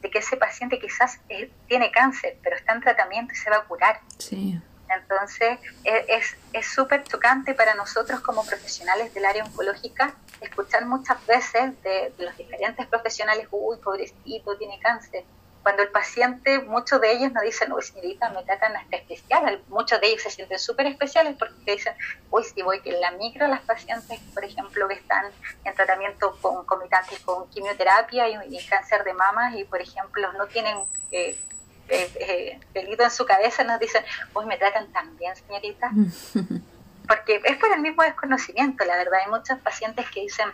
de 0.00 0.10
que 0.10 0.18
ese 0.18 0.36
paciente 0.36 0.80
quizás 0.80 1.20
tiene 1.68 1.92
cáncer, 1.92 2.38
pero 2.42 2.56
está 2.56 2.72
en 2.72 2.80
tratamiento 2.80 3.32
y 3.32 3.36
se 3.36 3.50
va 3.50 3.58
a 3.58 3.64
curar. 3.64 4.00
Sí. 4.18 4.60
Entonces, 4.94 5.58
e, 5.84 6.20
es 6.52 6.66
súper 6.66 7.04
chocante 7.04 7.54
para 7.54 7.74
nosotros 7.74 8.20
como 8.20 8.44
profesionales 8.44 9.14
del 9.14 9.24
área 9.24 9.44
oncológica 9.44 10.14
escuchar 10.40 10.86
muchas 10.86 11.24
veces 11.26 11.82
de, 11.82 12.12
los 12.18 12.36
diferentes 12.36 12.86
profesionales, 12.86 13.46
uy, 13.50 13.76
pobrecito, 13.78 14.56
tiene 14.56 14.78
cáncer. 14.80 15.24
Cuando 15.62 15.82
el 15.82 15.90
paciente, 15.90 16.60
muchos 16.60 17.02
de 17.02 17.12
ellos 17.12 17.32
nos 17.32 17.42
dicen, 17.42 17.70
uy, 17.72 17.82
señorita, 17.82 18.30
me 18.30 18.42
tratan 18.44 18.74
hasta 18.76 18.96
especial. 18.96 19.62
Muchos 19.68 20.00
de 20.00 20.06
ellos 20.06 20.22
se 20.22 20.30
sienten 20.30 20.58
súper 20.58 20.86
especiales 20.86 21.36
porque 21.38 21.72
dicen, 21.72 21.94
uy, 22.30 22.42
si 22.44 22.62
voy 22.62 22.80
que 22.80 22.90
en 22.90 23.00
la 23.00 23.10
micro 23.12 23.46
las 23.46 23.60
pacientes, 23.60 24.18
por 24.32 24.42
ejemplo, 24.42 24.88
que 24.88 24.94
están 24.94 25.26
en 25.64 25.74
tratamiento 25.74 26.34
concomitantes 26.40 27.18
con 27.20 27.48
quimioterapia 27.50 28.28
y, 28.28 28.66
cáncer 28.66 29.04
de 29.04 29.12
mamas 29.12 29.54
y, 29.54 29.64
por 29.64 29.80
ejemplo, 29.80 30.32
no 30.32 30.46
tienen... 30.46 30.78
Eh, 31.10 31.38
eh, 31.90 32.10
eh 32.20 32.60
en 32.72 33.10
su 33.10 33.24
cabeza 33.24 33.64
nos 33.64 33.80
dicen, 33.80 34.04
uy, 34.34 34.46
me 34.46 34.56
tratan 34.56 34.92
tan 34.92 35.16
bien, 35.16 35.34
señorita. 35.36 35.90
porque 37.10 37.40
es 37.44 37.56
por 37.56 37.72
el 37.72 37.80
mismo 37.80 38.04
desconocimiento, 38.04 38.84
la 38.84 38.96
verdad. 38.96 39.20
Hay 39.24 39.30
muchos 39.30 39.58
pacientes 39.58 40.08
que 40.10 40.20
dicen, 40.20 40.48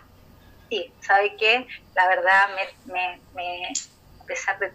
sí, 0.69 0.91
¿sabe 1.01 1.35
qué? 1.37 1.67
La 1.95 2.07
verdad, 2.07 2.49
me, 2.87 3.21
me, 3.35 3.71
a 4.19 4.25
pesar 4.25 4.57
de, 4.57 4.71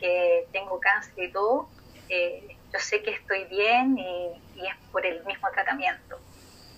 que 0.00 0.46
tengo 0.50 0.80
cáncer 0.80 1.24
y 1.24 1.32
todo, 1.32 1.68
eh, 2.08 2.56
yo 2.72 2.78
sé 2.78 3.02
que 3.02 3.10
estoy 3.10 3.44
bien 3.44 3.98
y, 3.98 4.66
es 4.66 4.74
por 4.90 5.04
el 5.04 5.22
mismo 5.24 5.48
tratamiento. 5.50 6.18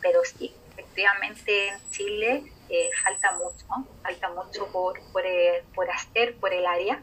pero 0.02 0.20
sí, 0.24 0.52
efectivamente 0.72 1.68
en 1.68 1.90
Chile 1.90 2.42
eh, 2.68 2.90
falta 3.02 3.32
mucho, 3.32 3.64
falta 4.02 4.28
mucho 4.30 4.66
por, 4.72 5.00
por, 5.12 5.24
eh, 5.24 5.64
por, 5.74 5.88
hacer 5.88 6.36
por 6.36 6.52
el 6.52 6.66
área, 6.66 7.00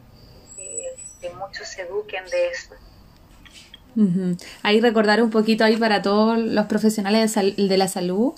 que 0.56 1.30
muchos 1.36 1.68
se 1.68 1.82
eduquen 1.84 2.24
de 2.26 2.48
eso. 2.50 2.76
Ahí 4.62 4.82
recordar 4.82 5.24
un 5.24 5.30
poquito 5.30 5.64
ahí 5.64 5.78
para 5.78 6.02
todos 6.02 6.38
los 6.38 6.66
profesionales 6.66 7.34
de, 7.36 7.78
la 7.78 7.88
salud 7.88 8.34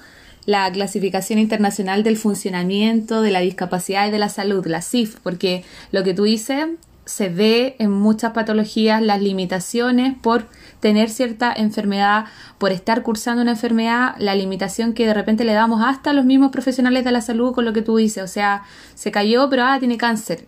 la 0.45 0.71
clasificación 0.71 1.39
internacional 1.39 2.03
del 2.03 2.15
funcionamiento 2.15 3.21
de 3.21 3.31
la 3.31 3.41
discapacidad 3.41 4.07
y 4.07 4.11
de 4.11 4.19
la 4.19 4.29
salud, 4.29 4.65
la 4.65 4.81
CIF, 4.81 5.17
porque 5.21 5.65
lo 5.91 6.05
que 6.05 6.13
tú 6.13 6.23
dices 6.23 6.67
se 7.03 7.27
ve 7.27 7.75
en 7.79 7.91
muchas 7.91 8.31
patologías 8.31 9.01
las 9.01 9.21
limitaciones 9.21 10.15
por 10.21 10.45
tener 10.79 11.09
cierta 11.09 11.51
enfermedad, 11.53 12.25
por 12.59 12.71
estar 12.71 13.03
cursando 13.03 13.41
una 13.41 13.51
enfermedad, 13.51 14.15
la 14.19 14.35
limitación 14.35 14.93
que 14.93 15.05
de 15.05 15.13
repente 15.13 15.43
le 15.43 15.53
damos 15.53 15.81
hasta 15.83 16.11
a 16.11 16.13
los 16.13 16.23
mismos 16.23 16.51
profesionales 16.51 17.03
de 17.03 17.11
la 17.11 17.21
salud 17.21 17.53
con 17.53 17.65
lo 17.65 17.73
que 17.73 17.81
tú 17.81 17.97
dices, 17.97 18.23
o 18.23 18.27
sea, 18.27 18.63
se 18.93 19.11
cayó 19.11 19.49
pero 19.49 19.63
ah, 19.63 19.77
tiene 19.79 19.97
cáncer. 19.97 20.45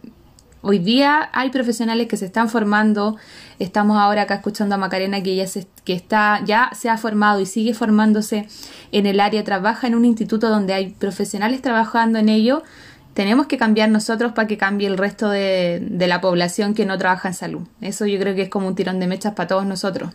Hoy 0.61 0.79
día 0.79 1.29
hay 1.31 1.51
profesionales 1.51 2.07
que 2.07 2.17
se 2.17 2.25
están 2.25 2.49
formando, 2.49 3.17
estamos 3.59 3.97
ahora 3.97 4.23
acá 4.23 4.35
escuchando 4.35 4.75
a 4.75 4.77
Macarena 4.77 5.23
que 5.23 5.31
ella 5.31 5.47
se, 5.47 5.67
que 5.85 5.93
está, 5.93 6.41
ya 6.43 6.69
se 6.73 6.89
ha 6.89 6.97
formado 6.97 7.39
y 7.39 7.45
sigue 7.45 7.73
formándose 7.73 8.45
en 8.91 9.05
el 9.05 9.21
área, 9.21 9.43
trabaja 9.45 9.87
en 9.87 9.95
un 9.95 10.03
instituto 10.03 10.49
donde 10.49 10.73
hay 10.73 10.89
profesionales 10.89 11.61
trabajando 11.61 12.19
en 12.19 12.27
ello, 12.27 12.63
tenemos 13.13 13.47
que 13.47 13.57
cambiar 13.57 13.89
nosotros 13.89 14.33
para 14.33 14.47
que 14.47 14.57
cambie 14.57 14.87
el 14.87 14.97
resto 14.97 15.29
de, 15.29 15.81
la 15.91 16.19
población 16.19 16.73
que 16.73 16.85
no 16.85 16.97
trabaja 16.97 17.29
en 17.29 17.33
salud. 17.33 17.67
Eso 17.79 18.05
yo 18.05 18.19
creo 18.19 18.35
que 18.35 18.43
es 18.43 18.49
como 18.49 18.67
un 18.67 18.75
tirón 18.75 18.99
de 18.99 19.07
mechas 19.07 19.33
para 19.33 19.47
todos 19.47 19.65
nosotros. 19.65 20.13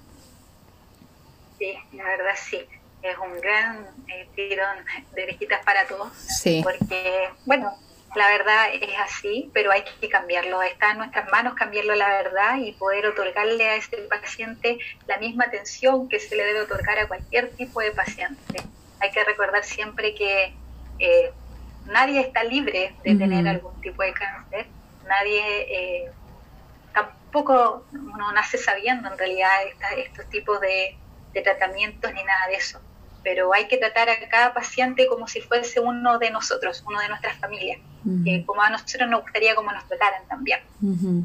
Sí, 1.58 1.74
la 1.92 2.04
verdad 2.04 2.34
sí. 2.36 2.58
Es 3.02 3.16
un 3.18 3.38
gran 3.40 3.86
eh, 4.08 4.26
tirón 4.34 4.76
de 5.14 5.22
orejitas 5.24 5.62
para 5.64 5.86
todos. 5.86 6.12
Sí. 6.14 6.62
Porque, 6.62 7.28
bueno, 7.44 7.74
la 8.14 8.28
verdad 8.28 8.66
es 8.72 8.98
así, 8.98 9.50
pero 9.52 9.70
hay 9.72 9.84
que 10.00 10.08
cambiarlo. 10.08 10.62
Está 10.62 10.92
en 10.92 10.98
nuestras 10.98 11.30
manos 11.30 11.54
cambiarlo 11.54 11.94
la 11.94 12.08
verdad 12.08 12.58
y 12.58 12.72
poder 12.72 13.06
otorgarle 13.06 13.68
a 13.68 13.76
ese 13.76 13.96
paciente 14.08 14.78
la 15.06 15.18
misma 15.18 15.44
atención 15.44 16.08
que 16.08 16.20
se 16.20 16.36
le 16.36 16.44
debe 16.44 16.62
otorgar 16.62 16.98
a 16.98 17.08
cualquier 17.08 17.50
tipo 17.50 17.80
de 17.80 17.92
paciente. 17.92 18.62
Hay 19.00 19.10
que 19.10 19.24
recordar 19.24 19.64
siempre 19.64 20.14
que 20.14 20.54
eh, 20.98 21.32
nadie 21.86 22.20
está 22.20 22.44
libre 22.44 22.94
de 23.04 23.14
tener 23.14 23.46
algún 23.48 23.80
tipo 23.80 24.02
de 24.02 24.12
cáncer, 24.12 24.66
nadie 25.06 25.42
eh, 25.68 26.10
tampoco 26.92 27.84
uno 27.92 28.32
nace 28.32 28.58
sabiendo 28.58 29.10
en 29.10 29.18
realidad 29.18 29.50
estos 29.96 30.28
tipos 30.30 30.60
de, 30.60 30.96
tratamientos 31.42 32.12
ni 32.14 32.22
nada 32.22 32.46
de 32.46 32.54
eso, 32.54 32.80
pero 33.24 33.52
hay 33.52 33.66
que 33.66 33.78
tratar 33.78 34.08
a 34.10 34.28
cada 34.28 34.54
paciente 34.54 35.08
como 35.08 35.26
si 35.26 35.40
fuese 35.40 35.80
uno 35.80 36.18
de 36.18 36.30
nosotros, 36.30 36.84
uno 36.86 37.00
de 37.00 37.08
nuestras 37.08 37.36
familias, 37.38 37.80
como 38.46 38.62
a 38.62 38.70
nosotros 38.70 39.08
nos 39.08 39.22
gustaría 39.22 39.54
como 39.54 39.72
nos 39.72 39.88
trataran 39.88 40.28
también, 40.28 40.60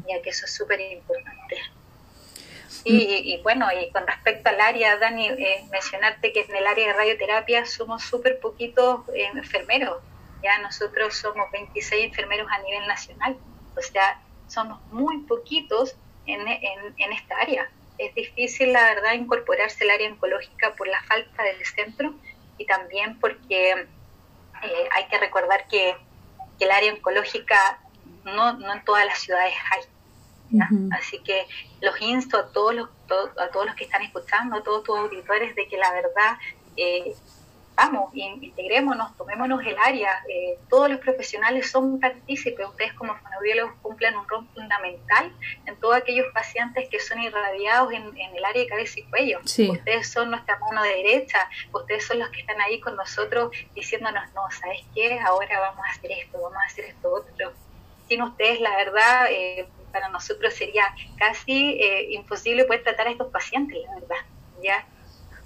ya 0.08 0.20
que 0.22 0.30
eso 0.30 0.46
es 0.46 0.54
súper 0.54 0.80
importante. 0.80 1.58
Y, 2.84 3.38
bueno, 3.42 3.66
y 3.72 3.90
con 3.90 4.06
respecto 4.06 4.48
al 4.48 4.60
área, 4.60 4.96
Dani, 4.96 5.28
eh, 5.28 5.66
mencionarte 5.70 6.32
que 6.32 6.40
en 6.40 6.56
el 6.56 6.66
área 6.66 6.86
de 6.88 6.92
radioterapia 6.94 7.66
somos 7.66 8.02
súper 8.02 8.40
poquitos 8.40 9.00
eh, 9.14 9.28
enfermeros. 9.34 10.02
Ya 10.42 10.58
nosotros 10.60 11.14
somos 11.14 11.50
26 11.52 12.06
enfermeros 12.06 12.48
a 12.50 12.62
nivel 12.62 12.86
nacional, 12.86 13.36
o 13.76 13.82
sea, 13.82 14.22
somos 14.48 14.80
muy 14.90 15.18
poquitos 15.24 15.94
en, 16.26 16.48
en, 16.48 17.12
esta 17.12 17.36
área. 17.36 17.70
Es 18.00 18.14
difícil, 18.14 18.72
la 18.72 18.82
verdad, 18.82 19.12
incorporarse 19.12 19.84
al 19.84 19.90
área 19.90 20.10
oncológica 20.10 20.74
por 20.74 20.88
la 20.88 21.02
falta 21.02 21.42
del 21.42 21.62
centro 21.66 22.14
y 22.56 22.64
también 22.64 23.20
porque 23.20 23.72
eh, 23.72 24.88
hay 24.92 25.06
que 25.08 25.18
recordar 25.18 25.68
que, 25.68 25.94
el 26.60 26.70
área 26.70 26.92
oncológica 26.92 27.80
no, 28.24 28.52
no 28.52 28.74
en 28.74 28.84
todas 28.84 29.06
las 29.06 29.18
ciudades 29.18 29.54
hay. 29.70 29.80
Así 30.92 31.18
que 31.22 31.46
los 31.80 31.98
insto 32.02 32.36
a 32.36 32.52
todos 32.52 32.74
los, 32.74 32.88
a 33.38 33.48
todos 33.48 33.64
los 33.64 33.74
que 33.76 33.84
están 33.84 34.02
escuchando, 34.02 34.56
a 34.56 34.62
todos 34.62 34.84
tus 34.84 34.98
auditores, 34.98 35.54
de 35.56 35.66
que 35.68 35.78
la 35.78 35.90
verdad 35.90 36.36
eh, 36.76 37.14
vamos, 37.80 38.10
integrémonos, 38.14 39.16
tomémonos 39.16 39.64
el 39.64 39.76
área. 39.78 40.22
Eh, 40.28 40.58
todos 40.68 40.90
los 40.90 41.00
profesionales 41.00 41.70
son 41.70 41.98
partícipes. 41.98 42.66
Ustedes 42.66 42.92
como 42.94 43.16
fonoaudiólogos 43.16 43.74
cumplen 43.80 44.16
un 44.16 44.28
rol 44.28 44.46
fundamental 44.54 45.32
en 45.64 45.76
todos 45.76 45.96
aquellos 45.96 46.26
pacientes 46.34 46.88
que 46.90 47.00
son 47.00 47.20
irradiados 47.20 47.92
en, 47.92 48.04
el 48.36 48.44
área 48.44 48.62
de 48.62 48.68
cabeza 48.68 49.00
y 49.00 49.04
cuello. 49.04 49.40
Ustedes 49.40 50.12
son 50.12 50.30
nuestra 50.30 50.58
mano 50.58 50.82
derecha, 50.82 51.48
ustedes 51.72 52.06
son 52.06 52.18
los 52.18 52.28
que 52.30 52.40
están 52.40 52.60
ahí 52.60 52.80
con 52.80 52.96
nosotros 52.96 53.50
diciéndonos, 53.74 54.24
no, 54.34 54.42
¿sabes 54.50 54.80
qué? 54.94 55.18
Ahora 55.20 55.60
vamos 55.60 55.84
a 55.86 55.90
hacer 55.90 56.12
esto, 56.12 56.40
vamos 56.40 56.58
a 56.58 56.66
hacer 56.66 56.84
esto 56.84 57.12
otro. 57.12 57.52
Sin 58.08 58.22
ustedes, 58.22 58.60
la 58.60 58.76
verdad, 58.76 59.26
eh, 59.30 59.68
para 59.92 60.08
nosotros 60.08 60.52
sería 60.52 60.84
casi 61.16 61.80
eh, 61.80 62.12
imposible 62.12 62.64
poder 62.64 62.82
tratar 62.82 63.06
a 63.06 63.10
estos 63.10 63.28
pacientes, 63.28 63.78
la 63.86 63.94
verdad. 63.94 64.22
¿ya? 64.62 64.86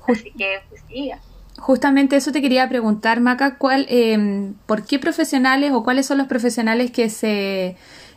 Así 0.09 0.33
que, 0.33 0.63
pues 0.69 0.83
sí, 0.89 1.13
Justamente 1.59 2.17
eso 2.17 2.33
te 2.33 2.43
quería 2.43 2.69
preguntar, 2.69 3.21
Maca, 3.21 3.57
¿cuál, 3.59 3.87
eh, 3.89 4.53
¿por 4.67 4.85
qué 4.85 4.99
profesionales 4.99 5.73
o 5.73 5.85
cuáles 5.85 6.07
son 6.07 6.19
los 6.19 6.27
profesionales 6.27 6.91
que, 6.91 7.09
se, 7.09 7.77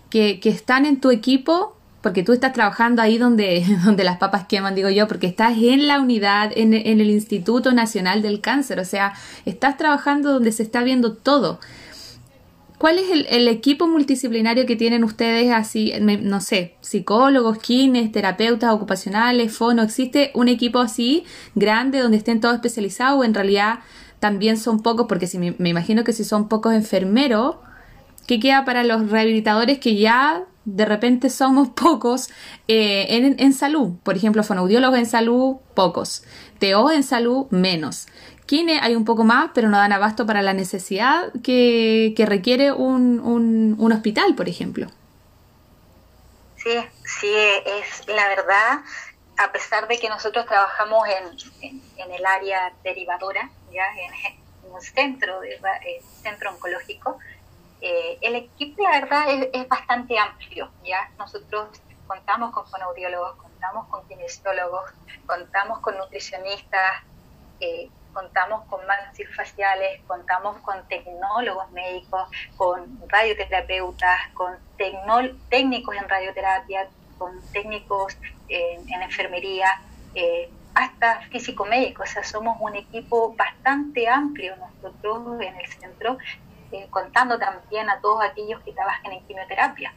que, 0.10 0.40
que 0.40 0.50
están 0.50 0.86
en 0.86 1.00
tu 1.00 1.12
equipo? 1.12 1.78
Porque 2.02 2.24
tú 2.24 2.34
estás 2.34 2.54
trabajando 2.54 3.02
ahí 3.02 3.18
donde, 3.18 3.64
donde 3.86 4.04
las 4.04 4.18
papas 4.18 4.48
queman, 4.48 4.76
digo 4.76 4.90
yo, 4.90 5.08
porque 5.08 5.28
estás 5.28 5.56
en 5.58 5.88
la 5.88 6.00
unidad, 6.00 6.52
en, 6.56 6.74
en 6.74 7.00
el 7.00 7.10
Instituto 7.12 7.74
Nacional 7.74 8.22
del 8.22 8.42
Cáncer, 8.42 8.80
o 8.80 8.86
sea, 8.86 9.14
estás 9.46 9.78
trabajando 9.78 10.34
donde 10.34 10.52
se 10.52 10.64
está 10.64 10.84
viendo 10.84 11.14
todo. 11.14 11.60
¿Cuál 12.78 13.00
es 13.00 13.10
el, 13.10 13.48
equipo 13.48 13.88
multidisciplinario 13.88 14.68
que 14.68 14.76
tienen 14.76 15.04
ustedes 15.04 15.52
así, 15.52 15.94
no 16.00 16.42
sé, 16.42 16.76
psicólogos, 16.82 17.58
kines, 17.58 18.12
terapeutas 18.12 18.72
ocupacionales, 18.72 19.52
fono? 19.52 19.82
¿Existe 19.82 20.30
un 20.36 20.48
equipo 20.48 20.78
así 20.80 21.24
grande 21.56 22.00
donde 22.00 22.18
estén 22.18 22.40
todos 22.40 22.54
especializados 22.54 23.20
o 23.20 23.24
en 23.24 23.34
realidad 23.34 23.80
también 24.20 24.58
son 24.58 24.84
pocos? 24.84 25.08
Porque 25.10 25.26
si 25.26 25.40
me, 25.40 25.56
imagino 25.68 26.04
que 26.04 26.14
si 26.14 26.24
son 26.24 26.50
pocos 26.50 26.74
enfermeros, 26.76 27.56
¿qué 28.28 28.40
queda 28.40 28.64
para 28.64 28.84
los 28.84 29.10
rehabilitadores 29.10 29.80
que 29.80 29.96
ya 29.96 30.44
de 30.66 30.86
repente 30.86 31.32
somos 31.32 31.70
pocos 31.76 32.30
eh, 32.68 33.08
en, 33.10 33.38
en, 33.40 33.54
salud? 33.54 33.94
Por 34.04 34.16
ejemplo, 34.18 34.44
fonoaudiólogos 34.44 35.00
en 35.00 35.08
salud, 35.08 35.56
pocos. 35.74 36.24
TO 36.60 36.92
en 36.92 37.02
salud, 37.02 37.48
menos. 37.50 38.06
Hay 38.82 38.96
un 38.96 39.04
poco 39.04 39.24
más, 39.24 39.52
pero 39.54 39.68
no 39.68 39.78
dan 39.78 39.92
abasto 39.92 40.26
para 40.26 40.42
la 40.42 40.54
necesidad 40.54 41.34
que, 41.44 42.14
requiere 42.26 42.72
un, 42.72 43.20
un, 43.20 43.92
hospital, 43.92 44.36
por 44.36 44.48
ejemplo. 44.48 44.88
Sí, 46.56 46.78
sí, 47.04 47.34
es 47.66 48.08
la 48.08 48.28
verdad, 48.30 48.80
a 49.38 49.52
pesar 49.52 49.88
de 49.88 49.98
que 50.00 50.10
nosotros 50.10 50.46
trabajamos 50.46 51.08
en, 51.08 51.82
en, 51.98 52.12
el 52.12 52.26
área 52.26 52.74
derivadora, 52.84 53.50
ya 53.72 53.84
en, 53.96 54.74
un 54.74 54.82
centro, 54.82 55.40
de, 55.42 55.56
eh, 55.56 56.02
centro 56.22 56.52
oncológico, 56.52 57.20
eh, 57.82 58.18
el 58.22 58.36
equipo, 58.36 58.82
la 58.82 59.00
verdad, 59.00 59.26
es, 59.30 59.68
bastante 59.68 60.18
amplio. 60.18 60.72
ya 60.84 61.10
Nosotros 61.18 61.82
contamos 62.08 62.54
con 62.54 62.66
fonoaudiólogos, 62.68 63.36
contamos 63.36 63.88
con 63.88 64.08
kinesiólogos, 64.08 64.92
contamos 65.26 65.80
con 65.80 65.98
nutricionistas, 65.98 67.04
eh, 67.60 67.90
contamos 68.18 68.66
con 68.66 68.80
faciales, 69.36 70.02
contamos 70.08 70.58
con 70.62 70.76
tecnólogos 70.88 71.72
médicos, 71.72 72.28
con 72.56 73.00
radioterapeutas, 73.08 74.30
con 74.34 74.56
técnicos 74.78 75.96
en 75.96 76.10
radioterapia, 76.10 76.88
con 77.20 77.40
técnicos 77.52 78.18
en, 78.50 79.02
enfermería, 79.04 79.70
eh, 80.16 80.50
hasta 80.74 81.22
físico-médicos. 81.30 82.10
O 82.10 82.12
sea, 82.12 82.24
somos 82.24 82.58
un 82.60 82.76
equipo 82.76 83.36
bastante 83.36 84.08
amplio 84.08 84.56
nosotros 84.56 85.40
en 85.42 85.56
el 85.56 85.68
centro, 85.68 86.18
eh, 86.72 86.88
contando 86.90 87.38
también 87.38 87.88
a 87.88 88.02
todos 88.02 88.24
aquellos 88.24 88.62
que 88.64 88.74
trabajan 88.74 89.12
en 89.12 89.24
quimioterapia. 89.28 89.94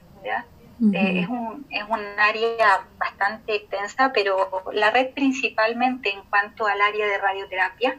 Eh, 0.92 1.20
es, 1.20 1.28
un, 1.28 1.66
es 1.70 1.84
un 1.88 2.00
área 2.18 2.86
bastante 2.98 3.54
extensa, 3.54 4.12
pero 4.12 4.62
la 4.72 4.90
red 4.90 5.10
principalmente 5.14 6.10
en 6.10 6.22
cuanto 6.24 6.66
al 6.66 6.80
área 6.80 7.06
de 7.06 7.18
radioterapia 7.18 7.98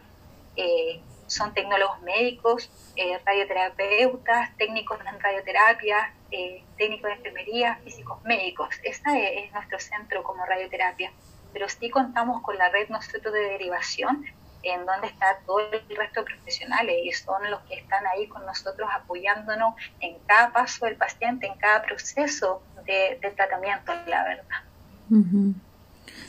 eh, 0.55 1.01
son 1.31 1.53
tecnólogos 1.53 2.01
médicos, 2.01 2.69
eh, 2.97 3.17
radioterapeutas, 3.25 4.55
técnicos 4.57 4.99
en 4.99 5.19
radioterapia, 5.19 6.13
eh, 6.29 6.63
técnicos 6.77 7.09
de 7.09 7.15
enfermería, 7.15 7.79
físicos 7.83 8.21
médicos. 8.23 8.69
Ese 8.83 9.45
es 9.45 9.51
nuestro 9.53 9.79
centro 9.79 10.23
como 10.23 10.45
radioterapia. 10.45 11.11
Pero 11.53 11.69
sí 11.69 11.89
contamos 11.89 12.41
con 12.41 12.57
la 12.57 12.69
red 12.69 12.89
nosotros 12.89 13.33
de 13.33 13.39
derivación, 13.39 14.25
en 14.63 14.85
donde 14.85 15.07
está 15.07 15.39
todo 15.45 15.59
el 15.59 15.95
resto 15.95 16.19
de 16.19 16.25
profesionales 16.25 16.95
y 17.03 17.11
son 17.13 17.49
los 17.49 17.61
que 17.61 17.75
están 17.75 18.05
ahí 18.07 18.27
con 18.27 18.45
nosotros 18.45 18.89
apoyándonos 18.93 19.73
en 20.01 20.17
cada 20.27 20.51
paso 20.51 20.85
del 20.85 20.97
paciente, 20.97 21.47
en 21.47 21.57
cada 21.57 21.81
proceso 21.81 22.61
de, 22.85 23.17
tratamiento, 23.35 23.93
la 24.07 24.23
verdad. 24.23 25.55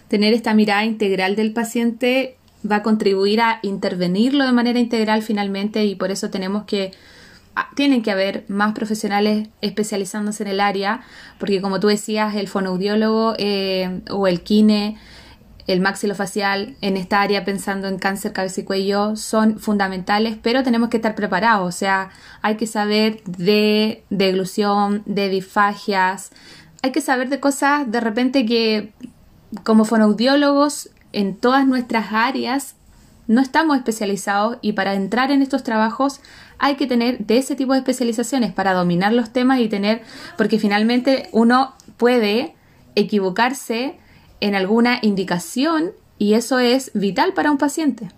Tener 0.09 0.33
esta 0.33 0.55
mirada 0.55 0.85
integral 0.85 1.37
del 1.37 1.53
paciente 1.53 2.39
va 2.71 2.77
a 2.77 2.83
contribuir 2.83 3.41
a 3.41 3.59
intervenirlo 3.63 4.45
de 4.45 4.53
manera 4.53 4.79
integral 4.79 5.23
finalmente 5.23 5.85
y 5.85 5.95
por 5.95 6.11
eso 6.11 6.31
tenemos 6.31 6.65
que 6.65 6.93
ah, 7.55 7.69
tienen 7.75 8.03
que 8.03 8.11
haber 8.11 8.45
más 8.49 8.73
profesionales 8.73 9.49
especializándose 9.61 10.43
en 10.45 10.51
el 10.51 10.61
área, 10.61 11.03
porque 11.39 11.61
como 11.61 11.81
tú 11.81 11.89
decías, 11.89 12.35
el 12.35 12.49
fonoaudiólogo 12.49 13.35
eh, 13.39 14.01
o 14.11 14.27
el 14.27 14.43
kine, 14.43 14.97
el 15.67 15.81
maxilofacial 15.81 16.77
en 16.81 16.97
esta 16.97 17.21
área 17.21 17.45
pensando 17.45 17.89
en 17.89 17.99
cáncer 17.99 18.33
cabeza 18.33 18.61
y 18.61 18.65
cuello 18.65 19.17
son 19.17 19.59
fundamentales, 19.59 20.37
pero 20.43 20.63
tenemos 20.63 20.89
que 20.89 20.97
estar 20.97 21.15
preparados, 21.15 21.69
o 21.75 21.77
sea, 21.77 22.11
hay 22.43 22.57
que 22.57 22.67
saber 22.67 23.23
de 23.25 24.03
deglución, 24.11 25.03
de 25.07 25.29
disfagias, 25.29 26.31
hay 26.83 26.91
que 26.91 27.01
saber 27.01 27.29
de 27.29 27.39
cosas 27.39 27.91
de 27.91 28.01
repente 28.01 28.45
que 28.45 28.93
como 29.63 29.85
fonoaudiólogos 29.85 30.91
en 31.13 31.37
todas 31.37 31.67
nuestras 31.67 32.13
áreas 32.13 32.77
no 33.27 33.41
estamos 33.41 33.77
especializados 33.77 34.59
y 34.63 34.73
para 34.73 34.95
entrar 34.95 35.31
en 35.31 35.43
estos 35.43 35.63
trabajos 35.63 36.21
hay 36.59 36.77
que 36.77 36.87
tener 36.87 37.19
de 37.19 37.39
ese 37.39 37.57
tipo 37.57 37.73
de 37.73 37.79
especializaciones 37.79 38.53
para 38.53 38.73
dominar 38.73 39.13
los 39.13 39.33
temas 39.33 39.61
y 39.61 39.69
tener, 39.69 40.03
porque 40.37 40.59
finalmente 40.59 41.29
uno 41.33 41.75
puede 41.97 42.55
equivocarse 42.95 43.99
en 44.41 44.55
alguna 44.55 44.99
indicación 45.03 45.93
y 46.19 46.35
eso 46.35 46.59
es 46.59 46.91
vital 46.95 47.33
para 47.33 47.51
un 47.51 47.59
paciente. 47.59 48.11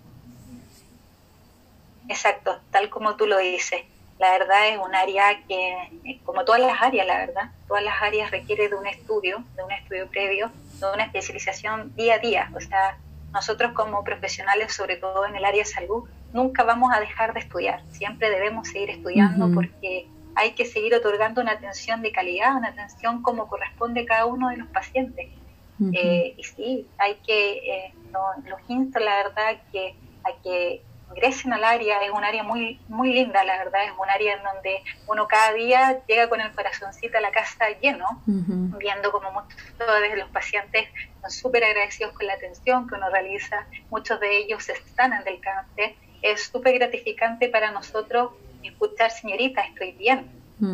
Exacto, 2.07 2.59
tal 2.71 2.89
como 2.89 3.15
tú 3.15 3.25
lo 3.25 3.37
dices. 3.39 3.81
La 4.19 4.31
verdad 4.31 4.69
es 4.69 4.77
un 4.77 4.93
área 4.95 5.41
que, 5.47 6.19
como 6.23 6.45
todas 6.45 6.61
las 6.61 6.81
áreas, 6.81 7.05
la 7.05 7.17
verdad, 7.17 7.51
todas 7.67 7.83
las 7.83 8.01
áreas 8.01 8.31
requiere 8.31 8.69
de 8.69 8.75
un 8.75 8.87
estudio, 8.87 9.43
de 9.55 9.63
un 9.63 9.71
estudio 9.71 10.07
previo, 10.07 10.51
de 10.79 10.93
una 10.93 11.05
especialización 11.05 11.95
día 11.95 12.15
a 12.15 12.19
día. 12.19 12.51
O 12.55 12.59
sea, 12.59 12.97
nosotros 13.33 13.73
como 13.73 14.03
profesionales, 14.03 14.73
sobre 14.73 14.97
todo 14.97 15.25
en 15.25 15.35
el 15.35 15.45
área 15.45 15.63
de 15.63 15.69
salud, 15.69 16.03
nunca 16.33 16.63
vamos 16.63 16.91
a 16.93 16.99
dejar 16.99 17.33
de 17.33 17.41
estudiar. 17.41 17.81
Siempre 17.91 18.29
debemos 18.29 18.67
seguir 18.67 18.89
estudiando 18.89 19.51
porque 19.53 20.07
hay 20.35 20.51
que 20.51 20.65
seguir 20.65 20.93
otorgando 20.93 21.41
una 21.41 21.53
atención 21.53 22.01
de 22.01 22.11
calidad, 22.11 22.55
una 22.55 22.69
atención 22.69 23.21
como 23.21 23.47
corresponde 23.47 24.01
a 24.01 24.05
cada 24.05 24.25
uno 24.25 24.49
de 24.49 24.57
los 24.57 24.67
pacientes. 24.67 25.27
Eh, 25.91 26.35
y 26.37 26.43
sí, 26.43 26.87
hay 26.97 27.15
que, 27.25 27.57
eh, 27.57 27.93
los 28.45 28.59
insto, 28.69 28.99
la 28.99 29.17
verdad, 29.17 29.61
que 29.71 29.95
hay 30.23 30.33
que 30.43 30.81
ingresen 31.11 31.53
al 31.53 31.63
área, 31.63 31.99
es 31.99 32.11
un 32.11 32.23
área 32.23 32.43
muy, 32.43 32.79
muy 32.87 33.13
linda, 33.13 33.43
la 33.43 33.57
verdad, 33.57 33.85
es 33.85 33.91
un 33.91 34.09
área 34.09 34.35
en 34.35 34.43
donde 34.43 34.83
uno 35.07 35.27
cada 35.27 35.53
día 35.53 36.01
llega 36.07 36.29
con 36.29 36.41
el 36.41 36.51
corazoncito 36.51 37.17
a 37.17 37.21
la 37.21 37.31
casa 37.31 37.69
lleno, 37.81 38.21
viendo 38.25 39.11
como 39.11 39.31
muchos 39.31 39.57
de 39.79 40.17
los 40.17 40.29
pacientes 40.29 40.87
son 41.21 41.31
súper 41.31 41.63
agradecidos 41.63 42.13
con 42.13 42.27
la 42.27 42.33
atención 42.33 42.87
que 42.87 42.95
uno 42.95 43.09
realiza, 43.09 43.65
muchos 43.89 44.19
de 44.19 44.37
ellos 44.37 44.63
se 44.63 44.75
sanan 44.95 45.23
del 45.23 45.39
cáncer, 45.39 45.95
es 46.21 46.43
súper 46.47 46.73
gratificante 46.79 47.49
para 47.49 47.71
nosotros 47.71 48.31
escuchar, 48.63 49.11
señorita, 49.11 49.61
estoy 49.61 49.91
bien, 49.93 50.29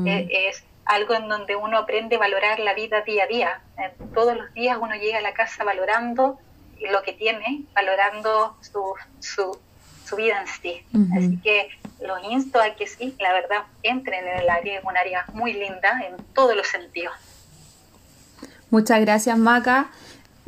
es, 0.06 0.63
algo 0.84 1.13
en 1.13 1.30
donde 1.30 1.56
uno 1.56 1.78
aprende 1.78 2.15
a 2.15 2.20
valorar 2.20 2.60
la 2.60 2.74
vida 2.74 3.02
día 3.02 3.26
a 3.26 3.28
día, 3.28 3.62
todos 4.13 4.36
los 4.36 4.52
días 4.54 4.78
uno 4.82 4.96
llega 4.96 5.20
a 5.20 5.22
la 5.22 5.34
casa 5.34 5.63
valorando 5.63 6.39
lo 6.89 7.04
que 7.04 7.13
tiene, 7.13 7.65
valorando 7.76 8.58
su, 8.62 8.96
su 9.20 9.58
su 10.12 10.17
vida 10.17 10.41
en 10.41 10.47
sí. 10.47 10.84
Así 11.15 11.38
que 11.41 11.69
los 12.06 12.21
insto 12.30 12.62
a 12.62 12.76
que 12.76 12.86
sí, 12.86 13.15
la 13.19 13.32
verdad, 13.32 13.63
entren 13.82 14.28
en 14.28 14.41
el 14.41 14.50
área, 14.50 14.80
es 14.80 14.86
un 14.86 14.97
área 14.97 15.26
muy 15.34 15.54
linda 15.54 16.02
en 16.06 16.17
todos 16.34 16.56
los 16.56 16.67
sentidos. 16.67 17.13
Muchas 18.69 19.00
gracias, 19.02 19.38
Maca. 19.38 19.89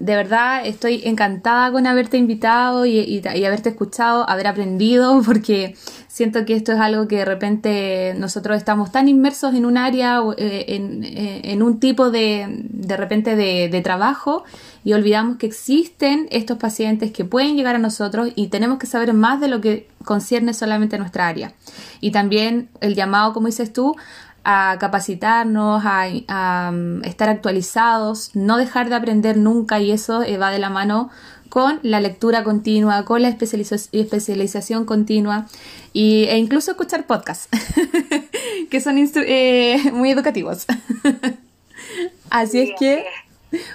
De 0.04 0.18
verdad 0.18 0.66
estoy 0.66 1.02
encantada 1.06 1.72
con 1.72 1.88
haberte 1.88 2.18
invitado 2.18 2.86
y, 2.86 3.22
haberte 3.26 3.70
escuchado, 3.70 4.30
haber 4.30 4.48
aprendido, 4.48 5.22
porque 5.26 5.78
siento 6.10 6.44
que 6.44 6.58
esto 6.58 6.74
es 6.74 6.80
algo 6.80 7.08
que 7.08 7.20
de 7.20 7.26
repente 7.26 8.14
nosotros 8.18 8.58
estamos 8.58 8.92
tan 8.92 9.08
inmersos 9.08 9.56
en 9.56 9.66
un 9.66 9.78
área, 9.78 10.20
eh, 10.38 10.66
en, 10.68 11.06
eh, 11.06 11.40
en 11.46 11.64
un 11.64 11.80
tipo 11.80 12.12
de, 12.12 12.48
de 12.50 12.98
repente 12.98 13.38
de, 13.38 13.70
de 13.70 13.82
trabajo 13.82 14.44
y 14.84 14.92
olvidamos 14.92 15.38
que 15.38 15.46
existen 15.46 16.28
estos 16.32 16.58
pacientes 16.58 17.14
que 17.14 17.24
pueden 17.24 17.56
llegar 17.56 17.76
a 17.76 17.80
nosotros 17.80 18.30
y 18.36 18.48
tenemos 18.48 18.80
que 18.80 18.88
saber 18.88 19.14
más 19.14 19.40
de 19.40 19.48
lo 19.48 19.62
que 19.62 19.88
concierne 20.04 20.54
solamente 20.54 20.98
a 20.98 21.00
nuestra 21.00 21.30
área. 21.30 21.54
Y 22.02 22.12
también 22.12 22.68
el 22.82 22.94
llamado, 22.94 23.32
como 23.32 23.48
dices 23.48 23.72
tú, 23.72 23.96
a 24.44 24.78
capacitarnos, 24.80 25.84
a, 25.86 26.70
um, 26.72 27.02
estar 27.04 27.30
actualizados, 27.30 28.32
no 28.36 28.58
dejar 28.58 28.90
de 28.90 28.96
aprender 28.96 29.38
nunca 29.38 29.80
y 29.80 29.92
eso 29.92 30.24
eh, 30.24 30.38
va 30.38 30.52
de 30.52 30.60
la 30.60 30.70
mano 30.70 31.10
con 31.50 31.80
la 31.84 32.02
lectura 32.02 32.44
continua, 32.44 33.06
con 33.06 33.22
la 33.22 33.30
especialización 33.30 34.86
continua 34.86 35.48
y, 35.94 36.26
e 36.26 36.38
incluso 36.38 36.72
escuchar 36.72 37.06
podcasts 37.06 37.48
que 38.72 38.82
son 38.82 38.98
eh, 38.98 39.92
muy 39.94 40.10
educativos. 40.10 40.66
Así 42.32 42.60
es 42.60 42.72
que 42.80 43.06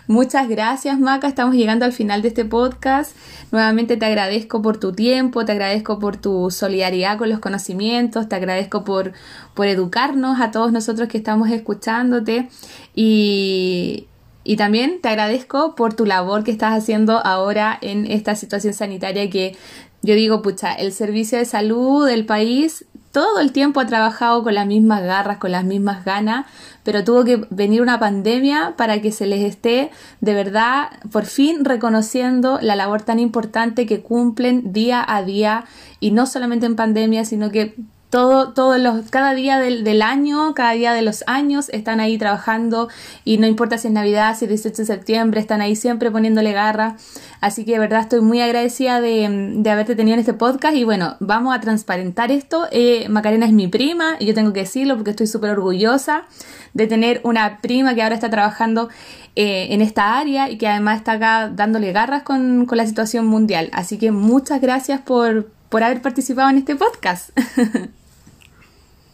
Muchas 0.06 0.48
gracias, 0.48 0.98
Maca. 0.98 1.28
Estamos 1.28 1.54
llegando 1.54 1.84
al 1.84 1.92
final 1.92 2.22
de 2.22 2.28
este 2.28 2.44
podcast. 2.44 3.16
Nuevamente 3.50 3.96
te 3.96 4.06
agradezco 4.06 4.62
por 4.62 4.78
tu 4.78 4.92
tiempo, 4.92 5.44
te 5.44 5.52
agradezco 5.52 5.98
por 5.98 6.16
tu 6.16 6.50
solidaridad 6.50 7.18
con 7.18 7.28
los 7.30 7.38
conocimientos, 7.38 8.28
te 8.28 8.36
agradezco 8.36 8.84
por, 8.84 9.12
por 9.54 9.66
educarnos 9.66 10.40
a 10.40 10.50
todos 10.50 10.72
nosotros 10.72 11.08
que 11.08 11.18
estamos 11.18 11.50
escuchándote 11.50 12.48
y, 12.94 14.06
y 14.44 14.56
también 14.56 15.00
te 15.00 15.08
agradezco 15.08 15.74
por 15.74 15.94
tu 15.94 16.06
labor 16.06 16.44
que 16.44 16.50
estás 16.50 16.76
haciendo 16.76 17.24
ahora 17.24 17.78
en 17.80 18.10
esta 18.10 18.34
situación 18.34 18.74
sanitaria 18.74 19.30
que 19.30 19.56
yo 20.02 20.14
digo, 20.14 20.42
pucha, 20.42 20.74
el 20.74 20.92
servicio 20.92 21.38
de 21.38 21.44
salud 21.44 22.06
del 22.06 22.24
país 22.24 22.84
todo 23.12 23.40
el 23.40 23.52
tiempo 23.52 23.80
ha 23.80 23.86
trabajado 23.86 24.42
con 24.42 24.54
las 24.54 24.66
mismas 24.66 25.02
garras, 25.02 25.38
con 25.38 25.52
las 25.52 25.64
mismas 25.64 26.04
ganas, 26.04 26.46
pero 26.82 27.04
tuvo 27.04 27.24
que 27.24 27.46
venir 27.50 27.82
una 27.82 27.98
pandemia 27.98 28.74
para 28.76 29.00
que 29.00 29.12
se 29.12 29.26
les 29.26 29.42
esté 29.42 29.90
de 30.20 30.34
verdad 30.34 30.90
por 31.10 31.24
fin 31.26 31.64
reconociendo 31.64 32.58
la 32.62 32.76
labor 32.76 33.02
tan 33.02 33.18
importante 33.18 33.86
que 33.86 34.00
cumplen 34.00 34.72
día 34.72 35.04
a 35.06 35.22
día 35.22 35.64
y 36.00 36.10
no 36.12 36.26
solamente 36.26 36.66
en 36.66 36.76
pandemia, 36.76 37.24
sino 37.24 37.50
que 37.50 37.76
todo, 38.10 38.52
todos 38.54 38.80
los, 38.80 39.10
cada 39.10 39.34
día 39.34 39.58
del, 39.58 39.84
del, 39.84 40.00
año, 40.00 40.54
cada 40.54 40.72
día 40.72 40.94
de 40.94 41.02
los 41.02 41.24
años 41.26 41.68
están 41.70 42.00
ahí 42.00 42.16
trabajando 42.16 42.88
y 43.24 43.36
no 43.36 43.46
importa 43.46 43.76
si 43.76 43.88
es 43.88 43.92
Navidad, 43.92 44.34
si 44.36 44.46
es 44.46 44.48
18 44.48 44.76
de 44.78 44.86
septiembre, 44.86 45.40
están 45.40 45.60
ahí 45.60 45.76
siempre 45.76 46.10
poniéndole 46.10 46.52
garra. 46.52 46.96
Así 47.40 47.66
que 47.66 47.72
de 47.72 47.78
verdad 47.80 48.00
estoy 48.00 48.22
muy 48.22 48.40
agradecida 48.40 49.02
de, 49.02 49.54
de 49.56 49.70
haberte 49.70 49.94
tenido 49.94 50.14
en 50.14 50.20
este 50.20 50.32
podcast 50.32 50.74
y 50.74 50.84
bueno, 50.84 51.16
vamos 51.20 51.54
a 51.54 51.60
transparentar 51.60 52.32
esto. 52.32 52.66
Eh, 52.70 53.08
Macarena 53.10 53.44
es 53.44 53.52
mi 53.52 53.68
prima 53.68 54.16
y 54.18 54.24
yo 54.24 54.34
tengo 54.34 54.54
que 54.54 54.60
decirlo 54.60 54.94
porque 54.96 55.10
estoy 55.10 55.26
súper 55.26 55.50
orgullosa 55.50 56.24
de 56.72 56.86
tener 56.86 57.20
una 57.24 57.60
prima 57.60 57.94
que 57.94 58.02
ahora 58.02 58.14
está 58.14 58.30
trabajando 58.30 58.88
eh, 59.36 59.68
en 59.70 59.82
esta 59.82 60.18
área 60.18 60.50
y 60.50 60.56
que 60.56 60.66
además 60.66 60.98
está 60.98 61.12
acá 61.12 61.48
dándole 61.54 61.92
garras 61.92 62.22
con, 62.22 62.64
con 62.64 62.78
la 62.78 62.86
situación 62.86 63.26
mundial. 63.26 63.68
Así 63.72 63.98
que 63.98 64.12
muchas 64.12 64.62
gracias 64.62 65.00
por, 65.02 65.50
por 65.68 65.82
haber 65.82 66.00
participado 66.00 66.48
en 66.48 66.58
este 66.58 66.74
podcast. 66.74 67.30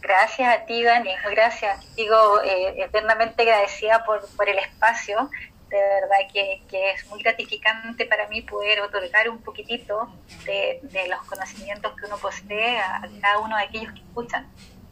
Gracias 0.05 0.55
a 0.55 0.65
ti, 0.67 0.83
Dani, 0.83 1.09
gracias. 1.31 1.95
Digo, 1.95 2.39
eh, 2.43 2.75
eternamente 2.83 3.41
agradecida 3.41 4.05
por, 4.05 4.23
por 4.35 4.47
el 4.47 4.59
espacio. 4.59 5.31
De 5.67 5.77
verdad 5.77 6.31
que, 6.31 6.61
que, 6.69 6.91
es 6.91 7.07
muy 7.07 7.23
gratificante 7.23 8.05
para 8.05 8.27
mí 8.27 8.43
poder 8.43 8.81
otorgar 8.81 9.27
un 9.29 9.39
poquitito 9.41 10.07
de, 10.45 10.79
de 10.83 11.07
los 11.07 11.23
conocimientos 11.23 11.91
que 11.95 12.05
uno 12.05 12.17
posee 12.17 12.77
a, 12.77 13.01
cada 13.19 13.39
uno 13.39 13.57
de 13.57 13.63
aquellos 13.63 13.93
que 13.93 14.01
escuchan. 14.01 14.47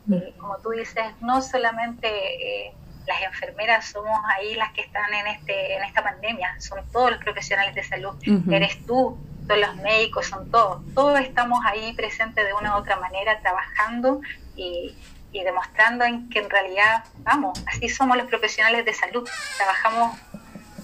Mm. 0.08 0.14
Eh, 0.16 0.34
como 0.40 0.58
tú 0.58 0.72
dices, 0.72 1.06
no 1.22 1.44
solamente 1.44 2.08
eh, 2.08 2.74
las 3.06 3.22
enfermeras 3.22 3.86
somos 3.86 4.20
ahí 4.36 4.56
las 4.56 4.74
que 4.74 4.82
están 4.82 5.14
en, 5.14 5.28
este, 5.28 5.76
en 5.76 5.84
esta 5.84 6.02
pandemia, 6.02 6.60
son 6.60 6.84
todos 6.92 7.12
los 7.12 7.24
profesionales 7.24 7.76
de 7.76 7.84
salud. 7.84 8.16
Eres 8.52 8.84
tú, 8.88 9.20
son 9.48 9.62
los 9.62 9.76
médicos, 9.78 10.28
son 10.28 10.50
todos. 10.52 10.82
Todos 10.94 11.20
estamos 11.20 11.60
ahí 11.66 11.94
presentes 11.94 12.46
de 12.46 12.54
una 12.54 12.76
u 12.76 12.80
otra 12.80 12.98
manera, 12.98 13.40
trabajando 13.42 14.22
y, 14.56 14.96
demostrando 15.32 16.06
en 16.06 16.30
que 16.30 16.40
en 16.40 16.50
realidad, 16.50 17.04
vamos, 17.20 17.62
así 17.66 17.90
somos 17.90 18.16
los 18.18 18.28
profesionales 18.28 18.86
de 18.86 18.94
salud, 18.94 19.28
trabajamos 19.58 20.16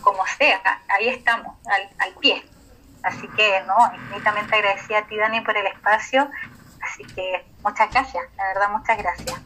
como 0.02 0.20
sea, 0.38 0.60
ahí 0.88 1.08
estamos, 1.08 1.56
al, 2.00 2.14
pie. 2.20 2.44
Así 3.04 3.28
que, 3.38 3.62
no, 3.68 3.76
infinitamente 3.96 4.56
agradecida 4.56 5.00
a 5.00 5.08
ti, 5.08 5.16
Dani, 5.18 5.42
por 5.42 5.56
el 5.56 5.68
espacio. 5.68 6.30
Así 6.82 7.04
que 7.14 7.46
muchas 7.64 7.92
gracias, 7.92 8.24
la 8.36 8.48
verdad, 8.48 8.70
muchas 8.72 8.98
gracias. 8.98 9.40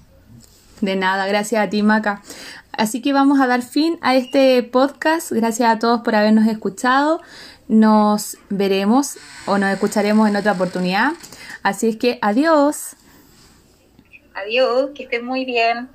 De 0.81 0.95
nada, 0.95 1.27
gracias 1.27 1.65
a 1.65 1.69
ti, 1.69 1.83
Maca. 1.83 2.21
Así 2.71 3.01
que 3.01 3.13
vamos 3.13 3.39
a 3.39 3.47
dar 3.47 3.61
fin 3.61 3.99
a 4.01 4.15
este 4.15 4.63
podcast. 4.63 5.31
Gracias 5.31 5.69
a 5.69 5.79
todos 5.79 6.01
por 6.01 6.15
habernos 6.15 6.47
escuchado. 6.47 7.21
Nos 7.67 8.37
veremos 8.49 9.17
o 9.45 9.57
nos 9.57 9.71
escucharemos 9.71 10.29
en 10.29 10.35
otra 10.35 10.51
oportunidad. 10.51 11.13
Así 11.63 11.89
es 11.89 11.97
que 11.97 12.19
adiós. 12.21 12.95
Adiós, 14.35 14.91
que 14.95 15.03
estén 15.03 15.25
muy 15.25 15.45
bien. 15.45 15.89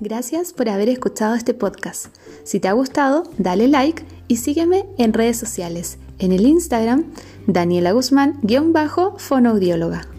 Gracias 0.00 0.52
por 0.52 0.68
haber 0.68 0.88
escuchado 0.88 1.34
este 1.34 1.54
podcast. 1.54 2.14
Si 2.44 2.60
te 2.60 2.68
ha 2.68 2.72
gustado, 2.72 3.24
dale 3.36 3.68
like 3.68 4.04
y 4.28 4.36
sígueme 4.36 4.86
en 4.98 5.12
redes 5.12 5.38
sociales. 5.38 5.98
En 6.18 6.32
el 6.32 6.46
Instagram, 6.46 7.04
Daniela 7.46 7.92
Guzmán-fonoaudióloga. 7.92 10.17